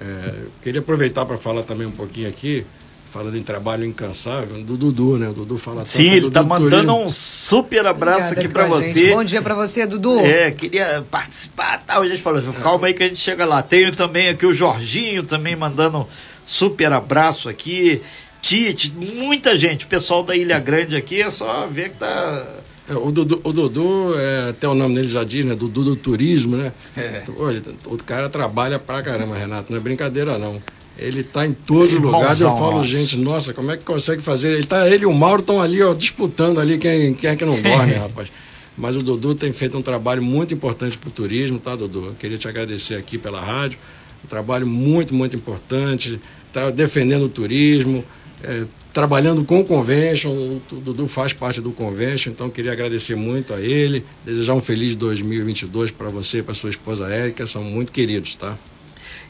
É, 0.01 0.33
queria 0.63 0.81
aproveitar 0.81 1.25
para 1.25 1.37
falar 1.37 1.63
também 1.63 1.87
um 1.87 1.93
pouquinho 1.93 2.29
aqui, 2.29 2.67
falando 3.11 3.37
em 3.37 3.43
trabalho 3.43 3.85
incansável, 3.85 4.63
do 4.63 4.77
Dudu, 4.77 5.19
né? 5.19 5.29
O 5.29 5.33
Dudu 5.33 5.59
fala 5.59 5.85
Sim, 5.85 6.11
ele 6.11 6.27
está 6.29 6.43
mandando 6.43 6.95
um 6.95 7.09
super 7.09 7.87
abraço 7.87 8.33
Obrigada 8.33 8.41
aqui 8.41 8.49
para 8.49 8.67
você. 8.67 9.15
Bom 9.15 9.23
dia 9.23 9.43
para 9.43 9.55
você, 9.55 9.87
Dudu. 9.87 10.19
É, 10.21 10.51
queria 10.51 11.05
participar, 11.11 11.85
tal. 11.87 12.03
A 12.03 12.09
gente 12.09 12.23
falou, 12.23 12.43
calma 12.55 12.89
aí 12.89 12.95
que 12.95 13.03
a 13.03 13.09
gente 13.09 13.21
chega 13.21 13.45
lá. 13.45 13.63
Tenho 13.63 13.95
também 13.95 14.29
aqui 14.29 14.47
o 14.47 14.53
Jorginho 14.53 15.23
também 15.23 15.55
mandando 15.55 16.09
super 16.47 16.93
abraço 16.93 17.49
aqui. 17.49 18.03
Tite, 18.43 18.93
muita 18.93 19.57
gente. 19.57 19.85
O 19.85 19.89
pessoal 19.89 20.25
da 20.25 20.37
Ilha 20.37 20.59
Grande 20.59 20.97
aqui 20.97 21.23
é 21.23 21.31
só 21.31 21.67
ver 21.69 21.91
que 21.91 21.99
tá. 21.99 22.47
É, 22.89 22.95
o 22.95 23.13
Dudu, 23.13 23.41
o 23.45 23.53
Dudu 23.53 24.19
é, 24.19 24.51
até 24.51 24.67
o 24.67 24.75
nome 24.75 24.97
dele 24.97 25.07
já 25.07 25.23
diz, 25.23 25.45
né? 25.45 25.55
Dudu 25.55 25.85
do 25.85 25.95
turismo, 25.97 26.57
né? 26.57 26.73
É. 26.97 27.23
Olha, 27.39 27.63
o 27.87 27.97
cara 27.99 28.29
trabalha 28.29 28.81
pra 28.81 29.01
caramba, 29.01 29.37
Renato, 29.37 29.71
não 29.71 29.79
é 29.79 29.81
brincadeira 29.81 30.37
não. 30.39 30.61
Ele 30.99 31.21
está 31.21 31.47
em 31.47 31.53
todos 31.53 31.95
os 31.95 32.01
lugares. 32.01 32.41
Eu 32.41 32.51
falo, 32.57 32.79
nossa. 32.79 32.89
gente, 32.89 33.17
nossa, 33.17 33.55
como 33.55 33.71
é 33.71 33.77
que 33.77 33.85
consegue 33.85 34.21
fazer? 34.21 34.51
Ele, 34.51 34.65
tá, 34.65 34.91
ele 34.91 35.05
e 35.05 35.07
o 35.07 35.15
Mauro 35.15 35.41
estão 35.41 35.63
ali, 35.63 35.81
ó, 35.81 35.95
disputando 35.95 36.59
ali 36.59 36.77
quem, 36.79 37.15
quem 37.15 37.31
é 37.31 37.37
que 37.37 37.45
não 37.45 37.59
dorme, 37.63 37.95
rapaz. 37.95 38.31
Mas 38.77 38.97
o 38.97 39.03
Dudu 39.03 39.37
tem 39.37 39.53
feito 39.53 39.79
um 39.79 39.83
trabalho 39.83 40.23
muito 40.23 40.53
importante 40.53 40.99
para 40.99 41.09
o 41.09 41.13
turismo, 41.13 41.61
tá, 41.61 41.77
Dudu? 41.77 42.07
Eu 42.07 42.15
queria 42.15 42.37
te 42.37 42.49
agradecer 42.49 42.97
aqui 42.97 43.17
pela 43.17 43.41
rádio. 43.41 43.79
Um 44.25 44.29
trabalho 44.29 44.67
muito, 44.67 45.15
muito 45.15 45.37
importante 45.37 46.21
tá 46.53 46.71
defendendo 46.71 47.25
o 47.25 47.29
turismo, 47.29 48.05
é, 48.43 48.65
trabalhando 48.93 49.45
com 49.45 49.61
o 49.61 49.65
Convention, 49.65 50.31
o 50.31 50.63
Dudu 50.71 51.07
faz 51.07 51.33
parte 51.33 51.61
do 51.61 51.71
Convention, 51.73 52.31
então 52.33 52.51
queria 52.51 52.73
agradecer 52.73 53.15
muito 53.15 53.55
a 53.55 53.61
ele, 53.61 54.05
desejar 54.25 54.55
um 54.55 54.61
feliz 54.61 54.95
2022 54.95 55.91
para 55.91 56.11
você 56.11 56.39
e 56.39 56.43
para 56.43 56.55
sua 56.55 56.71
esposa 56.71 57.09
Érica, 57.09 57.47
são 57.47 57.63
muito 57.63 57.93
queridos, 57.93 58.35
tá? 58.35 58.57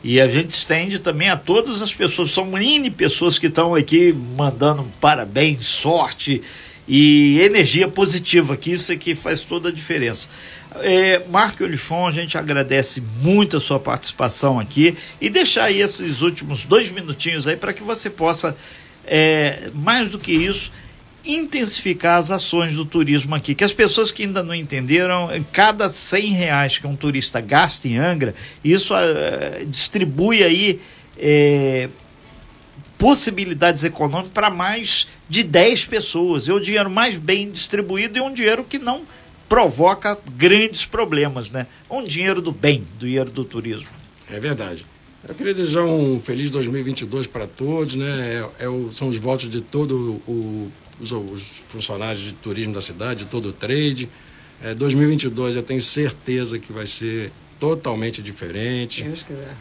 E 0.05 0.21
a 0.21 0.27
gente 0.27 0.51
estende 0.51 0.99
também 0.99 1.29
a 1.29 1.37
todas 1.37 1.81
as 1.81 1.95
pessoas, 1.95 2.33
são 2.33 2.59
N 2.59 2.91
pessoas 2.91 3.39
que 3.39 3.47
estão 3.47 3.75
aqui 3.75 4.13
mandando 4.37 4.85
parabéns, 5.01 5.67
sorte 5.67 6.43
e 6.89 7.39
energia 7.41 7.87
positiva, 7.87 8.57
que 8.57 8.73
isso 8.73 8.93
aqui 8.93 9.15
faz 9.15 9.43
toda 9.43 9.69
a 9.69 9.73
diferença. 9.73 10.29
É, 10.81 11.23
Marco 11.29 11.63
Olichon, 11.63 12.09
a 12.09 12.13
gente 12.13 12.37
agradece 12.37 13.03
muito 13.21 13.57
a 13.57 13.61
sua 13.61 13.79
participação 13.79 14.59
aqui 14.59 14.97
e 15.21 15.29
deixar 15.29 15.65
aí 15.65 15.81
esses 15.81 16.23
últimos 16.23 16.65
dois 16.65 16.91
minutinhos 16.91 17.47
aí 17.47 17.57
para 17.57 17.73
que 17.73 17.83
você 17.83 18.11
possa 18.11 18.57
é, 19.07 19.71
mais 19.75 20.09
do 20.09 20.19
que 20.19 20.33
isso, 20.33 20.73
intensificar 21.25 22.19
as 22.19 22.31
ações 22.31 22.75
do 22.75 22.85
turismo 22.85 23.35
aqui. 23.35 23.55
Que 23.55 23.65
as 23.65 23.73
pessoas 23.73 24.11
que 24.11 24.25
ainda 24.25 24.43
não 24.43 24.55
entenderam, 24.55 25.29
cada 25.53 25.89
100 25.89 26.33
reais 26.33 26.79
que 26.79 26.87
um 26.87 26.97
turista 26.97 27.41
gasta 27.41 27.89
em 27.89 27.97
Angra, 27.97 28.35
isso 28.65 28.95
uh, 28.95 29.67
distribui 29.67 30.43
aí 30.43 30.81
é, 31.19 31.89
possibilidades 32.99 33.85
econômicas 33.85 34.33
para 34.33 34.51
mais 34.51 35.07
de 35.29 35.43
10 35.43 35.87
pessoas. 35.87 36.49
É 36.49 36.53
o 36.53 36.61
dinheiro 36.61 36.91
mais 36.91 37.17
bem 37.17 37.51
distribuído 37.51 38.19
e 38.19 38.21
um 38.21 38.33
dinheiro 38.33 38.65
que 38.65 38.79
não 38.79 39.03
provoca 39.49 40.19
grandes 40.37 40.87
problemas, 40.87 41.51
né? 41.51 41.67
Um 41.91 42.03
dinheiro 42.03 42.41
do 42.41 42.51
bem, 42.51 42.87
do 42.99 43.07
dinheiro 43.07 43.31
do 43.31 43.45
turismo. 43.45 43.89
É 44.31 44.41
verdade. 44.41 44.87
Eu 45.29 45.35
queria 45.37 45.55
desejar 45.55 45.85
um 45.85 46.21
feliz 46.21 46.51
2022 46.51 47.29
para 47.29 47.47
todos, 47.47 47.95
né? 47.95 48.45
É, 48.59 48.65
é 48.65 48.69
o, 48.69 48.91
são 48.91 49.07
os 49.07 49.17
votos 49.17 49.49
de 49.49 49.61
todos 49.61 50.21
os, 50.27 51.13
os, 51.13 51.43
funcionários 51.69 52.25
de 52.25 52.33
turismo 52.33 52.75
da 52.75 52.83
cidade, 52.83 53.25
de 53.25 53.31
todo 53.31 53.51
o 53.51 53.53
trade. 53.53 54.09
É, 54.63 54.75
2022 54.75 55.55
eu 55.55 55.63
tenho 55.63 55.81
certeza 55.81 56.59
que 56.59 56.73
vai 56.73 56.89
ser 56.89 57.31
totalmente 57.61 58.21
diferente. 58.21 59.05
Deus 59.05 59.23
quiser. 59.23 59.55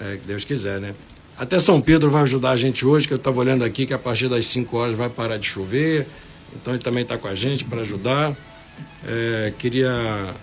É, 0.00 0.18
Deus 0.24 0.44
quiser, 0.44 0.80
né? 0.80 0.94
Até 1.36 1.58
São 1.58 1.80
Pedro 1.80 2.10
vai 2.10 2.22
ajudar 2.22 2.50
a 2.50 2.56
gente 2.56 2.86
hoje, 2.86 3.08
que 3.08 3.12
eu 3.12 3.18
estava 3.18 3.40
olhando 3.40 3.64
aqui 3.64 3.86
que 3.86 3.94
a 3.94 3.98
partir 3.98 4.28
das 4.28 4.46
5 4.46 4.76
horas 4.76 4.96
vai 4.96 5.08
parar 5.08 5.36
de 5.36 5.46
chover. 5.46 6.06
Então 6.54 6.74
ele 6.74 6.82
também 6.82 7.02
está 7.02 7.18
com 7.18 7.26
a 7.26 7.34
gente 7.34 7.64
para 7.64 7.80
ajudar. 7.80 8.36
É, 9.04 9.52
queria 9.58 10.34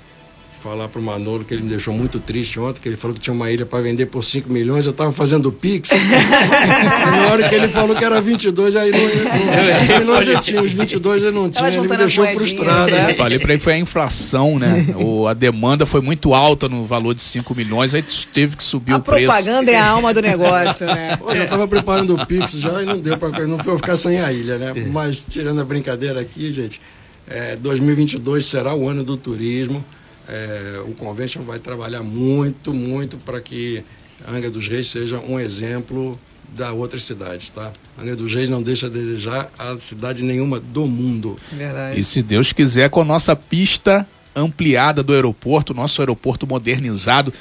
falar 0.65 0.87
pro 0.87 0.99
Manolo 0.99 1.45
que 1.45 1.53
ele 1.53 1.61
me 1.61 1.69
deixou 1.69 1.93
muito 1.93 2.19
triste 2.19 2.59
ontem, 2.59 2.81
que 2.81 2.89
ele 2.89 2.97
falou 2.97 3.13
que 3.13 3.21
tinha 3.21 3.35
uma 3.35 3.51
ilha 3.51 3.67
para 3.67 3.83
vender 3.83 4.07
por 4.07 4.23
5 4.23 4.51
milhões, 4.51 4.83
eu 4.87 4.93
tava 4.93 5.11
fazendo 5.11 5.49
o 5.49 5.51
Pix. 5.51 5.91
na 7.05 7.27
hora 7.27 7.47
que 7.47 7.53
ele 7.53 7.67
falou 7.67 7.95
que 7.95 8.03
era 8.03 8.19
22, 8.19 8.75
aí 8.75 8.89
não, 8.89 8.99
não 8.99 9.87
5 9.87 9.99
milhões 9.99 10.27
eu 10.27 10.41
tinha, 10.41 10.61
os 10.63 10.73
22 10.73 11.21
ele 11.21 11.31
não 11.31 11.51
tinha, 11.51 11.67
ele 11.67 11.81
me 11.81 11.95
deixou 11.95 12.25
frustrado. 12.29 12.89
Né? 12.89 13.11
Eu 13.11 13.15
falei 13.15 13.37
para 13.37 13.53
ele 13.53 13.61
foi 13.61 13.73
a 13.73 13.77
inflação, 13.77 14.57
né? 14.57 14.87
O, 14.97 15.27
a 15.27 15.35
demanda 15.35 15.85
foi 15.85 16.01
muito 16.01 16.33
alta 16.33 16.67
no 16.67 16.83
valor 16.83 17.13
de 17.13 17.21
5 17.21 17.53
milhões, 17.53 17.93
aí 17.93 18.03
teve 18.33 18.57
que 18.57 18.63
subir 18.63 18.93
a 18.93 18.97
o 18.97 19.01
preço. 19.01 19.29
A 19.31 19.35
propaganda 19.35 19.71
é 19.71 19.77
a 19.77 19.87
alma 19.87 20.15
do 20.15 20.21
negócio, 20.21 20.87
né? 20.87 21.15
Pô, 21.21 21.31
eu 21.31 21.47
tava 21.47 21.67
preparando 21.67 22.15
o 22.15 22.25
Pix 22.25 22.53
já 22.53 22.81
e 22.81 22.85
não 22.87 22.97
deu 22.97 23.19
para 23.19 23.45
não 23.45 23.59
foi 23.59 23.77
ficar 23.77 23.97
sem 23.97 24.19
a 24.19 24.33
ilha, 24.33 24.57
né? 24.57 24.73
Mas 24.91 25.23
tirando 25.29 25.61
a 25.61 25.63
brincadeira 25.63 26.19
aqui, 26.19 26.51
gente, 26.51 26.81
é, 27.27 27.55
2022 27.55 28.47
será 28.47 28.73
o 28.73 28.89
ano 28.89 29.03
do 29.03 29.15
turismo. 29.15 29.85
É, 30.27 30.81
o 30.87 30.93
Convention 30.93 31.43
vai 31.43 31.59
trabalhar 31.59 32.01
muito, 32.01 32.73
muito 32.73 33.17
para 33.17 33.39
que 33.39 33.83
Angra 34.27 34.49
dos 34.49 34.67
Reis 34.67 34.89
seja 34.89 35.19
um 35.19 35.39
exemplo 35.39 36.19
da 36.55 36.71
outras 36.71 37.03
cidades, 37.03 37.49
tá? 37.49 37.71
Angra 37.99 38.15
dos 38.15 38.33
Reis 38.33 38.49
não 38.49 38.61
deixa 38.61 38.87
a 38.87 38.89
desejar 38.89 39.49
a 39.57 39.77
cidade 39.77 40.23
nenhuma 40.23 40.59
do 40.59 40.85
mundo. 40.85 41.37
Verdade. 41.51 41.99
E 41.99 42.03
se 42.03 42.21
Deus 42.21 42.53
quiser, 42.53 42.89
com 42.89 43.01
a 43.01 43.05
nossa 43.05 43.35
pista 43.35 44.07
ampliada 44.35 45.03
do 45.03 45.13
aeroporto, 45.13 45.73
nosso 45.73 46.01
aeroporto 46.01 46.47
modernizado, 46.47 47.33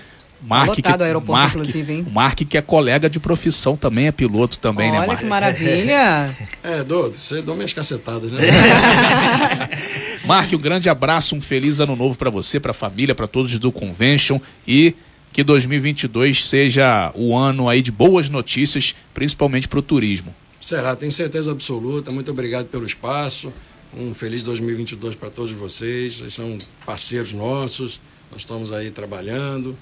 Mark, 0.46 0.76
tá 0.82 0.96
que, 0.96 1.02
aeroporto, 1.02 1.32
Mark, 1.32 1.54
inclusive, 1.54 1.92
hein? 1.92 2.06
Mark, 2.12 2.38
que 2.40 2.58
é 2.58 2.62
colega 2.62 3.08
de 3.08 3.18
profissão 3.18 3.76
também, 3.76 4.08
é 4.08 4.12
piloto 4.12 4.58
também, 4.58 4.90
Olha 4.90 5.00
né, 5.00 5.06
Mark? 5.06 5.10
Olha 5.10 5.18
que 5.18 5.24
maravilha! 5.24 6.36
é, 6.62 6.84
Dô, 6.84 7.08
você 7.08 7.40
dá 7.40 7.54
minhas 7.54 7.72
cacetadas, 7.72 8.30
né? 8.30 8.38
Mark, 10.26 10.50
um 10.54 10.58
grande 10.58 10.88
abraço, 10.88 11.36
um 11.36 11.40
feliz 11.40 11.80
ano 11.80 11.94
novo 11.94 12.16
para 12.16 12.30
você, 12.30 12.58
para 12.58 12.70
a 12.70 12.74
família, 12.74 13.14
para 13.14 13.26
todos 13.26 13.58
do 13.58 13.70
Convention 13.70 14.40
e 14.66 14.94
que 15.34 15.44
2022 15.44 16.46
seja 16.46 17.12
o 17.14 17.36
ano 17.36 17.68
aí 17.68 17.82
de 17.82 17.92
boas 17.92 18.30
notícias, 18.30 18.94
principalmente 19.12 19.68
para 19.68 19.80
o 19.80 19.82
turismo. 19.82 20.34
Será, 20.58 20.96
tenho 20.96 21.12
certeza 21.12 21.50
absoluta. 21.50 22.10
Muito 22.10 22.30
obrigado 22.30 22.66
pelo 22.68 22.86
espaço. 22.86 23.52
Um 23.94 24.14
feliz 24.14 24.42
2022 24.42 25.14
para 25.14 25.28
todos 25.28 25.52
vocês. 25.52 26.16
Vocês 26.16 26.32
são 26.32 26.56
parceiros 26.86 27.34
nossos. 27.34 28.00
Nós 28.32 28.40
estamos 28.40 28.72
aí 28.72 28.90
trabalhando 28.90 29.76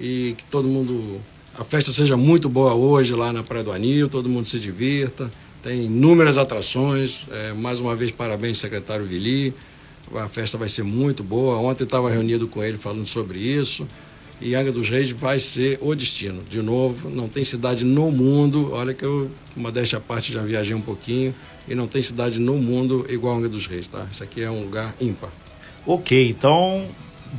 e 0.00 0.34
que 0.38 0.44
todo 0.44 0.66
mundo. 0.66 1.20
A 1.54 1.64
festa 1.64 1.92
seja 1.92 2.16
muito 2.16 2.48
boa 2.48 2.72
hoje 2.72 3.12
lá 3.14 3.30
na 3.30 3.42
Praia 3.42 3.62
do 3.62 3.72
Anil, 3.72 4.08
todo 4.08 4.26
mundo 4.26 4.48
se 4.48 4.58
divirta. 4.58 5.30
Tem 5.62 5.84
inúmeras 5.84 6.38
atrações. 6.38 7.26
É, 7.30 7.52
mais 7.52 7.78
uma 7.78 7.94
vez, 7.94 8.10
parabéns, 8.10 8.56
secretário 8.56 9.04
Vili. 9.04 9.52
A 10.14 10.28
festa 10.28 10.58
vai 10.58 10.68
ser 10.68 10.82
muito 10.82 11.22
boa. 11.22 11.58
Ontem 11.58 11.84
estava 11.84 12.10
reunido 12.10 12.46
com 12.48 12.62
ele 12.62 12.78
falando 12.78 13.06
sobre 13.06 13.38
isso. 13.38 13.86
E 14.40 14.54
Angra 14.54 14.72
dos 14.72 14.90
Reis 14.90 15.10
vai 15.10 15.38
ser 15.38 15.78
o 15.80 15.94
destino. 15.94 16.42
De 16.48 16.62
novo, 16.62 17.08
não 17.08 17.28
tem 17.28 17.44
cidade 17.44 17.84
no 17.84 18.10
mundo. 18.10 18.70
Olha 18.72 18.92
que 18.92 19.04
eu, 19.04 19.30
modéstia 19.56 19.98
à 19.98 20.00
parte, 20.00 20.32
já 20.32 20.42
viajei 20.42 20.74
um 20.74 20.80
pouquinho. 20.80 21.34
E 21.68 21.74
não 21.74 21.86
tem 21.86 22.02
cidade 22.02 22.40
no 22.40 22.56
mundo 22.56 23.06
igual 23.08 23.36
Angra 23.36 23.48
dos 23.48 23.66
Reis, 23.66 23.86
tá? 23.86 24.06
Isso 24.10 24.22
aqui 24.22 24.42
é 24.42 24.50
um 24.50 24.62
lugar 24.62 24.94
ímpar. 25.00 25.30
Ok, 25.86 26.28
então 26.28 26.86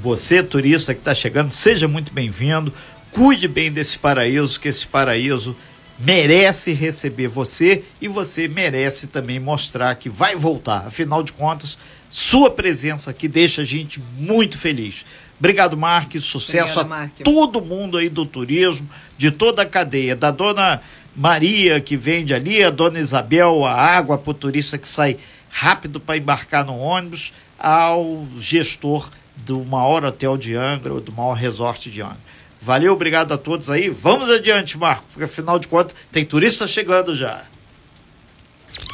você, 0.01 0.41
turista 0.41 0.93
que 0.93 1.01
está 1.01 1.13
chegando, 1.13 1.49
seja 1.49 1.87
muito 1.87 2.13
bem-vindo. 2.13 2.73
Cuide 3.11 3.47
bem 3.47 3.71
desse 3.71 3.99
paraíso, 3.99 4.59
que 4.59 4.67
esse 4.67 4.87
paraíso 4.87 5.55
merece 5.99 6.73
receber 6.73 7.27
você 7.27 7.83
e 8.01 8.07
você 8.07 8.47
merece 8.47 9.07
também 9.07 9.39
mostrar 9.39 9.93
que 9.95 10.09
vai 10.09 10.35
voltar. 10.35 10.87
Afinal 10.87 11.21
de 11.21 11.31
contas, 11.31 11.77
sua 12.15 12.51
presença 12.51 13.09
aqui 13.09 13.27
deixa 13.27 13.63
a 13.63 13.65
gente 13.65 13.99
muito 14.15 14.55
feliz. 14.55 15.03
Obrigado, 15.39 15.75
Marques. 15.75 16.23
Sucesso 16.23 16.79
Obrigado, 16.79 17.11
a 17.21 17.23
todo 17.23 17.59
mundo 17.59 17.97
aí 17.97 18.07
do 18.07 18.23
turismo, 18.23 18.87
de 19.17 19.31
toda 19.31 19.63
a 19.63 19.65
cadeia, 19.65 20.15
da 20.15 20.29
dona 20.29 20.79
Maria 21.15 21.81
que 21.81 21.97
vende 21.97 22.31
ali, 22.31 22.63
a 22.63 22.69
dona 22.69 22.99
Isabel, 22.99 23.65
a 23.65 23.73
água 23.73 24.15
para 24.15 24.29
o 24.29 24.33
turista 24.35 24.77
que 24.77 24.87
sai 24.87 25.17
rápido 25.49 25.99
para 25.99 26.15
embarcar 26.15 26.63
no 26.63 26.77
ônibus, 26.77 27.33
ao 27.57 28.27
gestor 28.39 29.09
do 29.37 29.65
maior 29.65 30.05
hotel 30.05 30.37
de 30.37 30.53
Angra, 30.53 30.93
ou 30.93 31.01
do 31.01 31.11
maior 31.11 31.33
resort 31.33 31.89
de 31.89 31.99
Angra. 32.03 32.19
Valeu, 32.61 32.93
obrigado 32.93 33.31
a 33.33 33.39
todos 33.39 33.71
aí. 33.71 33.89
Vamos 33.89 34.29
adiante, 34.29 34.77
Marco, 34.77 35.03
porque 35.11 35.23
afinal 35.23 35.57
de 35.57 35.67
contas 35.67 35.95
tem 36.11 36.23
turista 36.23 36.67
chegando 36.67 37.15
já. 37.15 37.43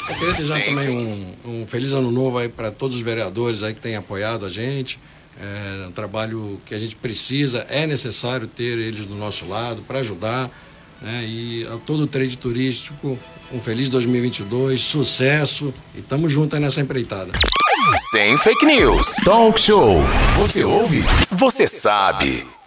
Eu 0.10 0.16
queria 0.16 0.34
desejar 0.34 0.66
também 0.66 0.90
um, 0.90 1.36
um, 1.46 1.68
feliz 1.68 1.94
ano 1.94 2.12
novo 2.12 2.38
aí 2.38 2.50
para 2.50 2.72
todos 2.72 2.98
os 2.98 3.04
vereadores 3.04 3.64
aí 3.64 3.74
que 3.74 3.80
têm 3.80 3.96
apoiado 3.96 4.46
a 4.46 4.50
gente. 4.50 5.00
É 5.42 5.88
um 5.88 5.92
trabalho 5.92 6.60
que 6.66 6.76
a 6.76 6.80
gente 6.80 6.96
precisa, 6.96 7.66
é 7.70 7.88
necessário 7.88 8.46
ter 8.46 8.78
eles 8.78 9.06
do 9.06 9.16
nosso 9.16 9.48
lado 9.48 9.82
para 9.84 10.00
ajudar. 10.00 10.50
Né? 11.02 11.24
E 11.26 11.68
a 11.68 11.78
todo 11.78 12.02
o 12.02 12.08
trade 12.08 12.38
turístico, 12.38 13.18
um 13.54 13.62
feliz 13.62 13.88
2022, 13.90 14.82
sucesso 14.82 15.74
e 15.96 16.00
estamos 16.00 16.32
juntos 16.32 16.54
aí 16.56 16.60
nessa 16.60 16.82
empreitada. 16.82 17.32
Sem 18.12 18.38
fake 18.38 18.66
news. 18.66 19.16
Talk 19.24 19.60
show. 19.60 20.02
Você 20.38 20.64
ouve? 20.64 21.04
Você 21.32 21.68
sabe. 21.68 22.59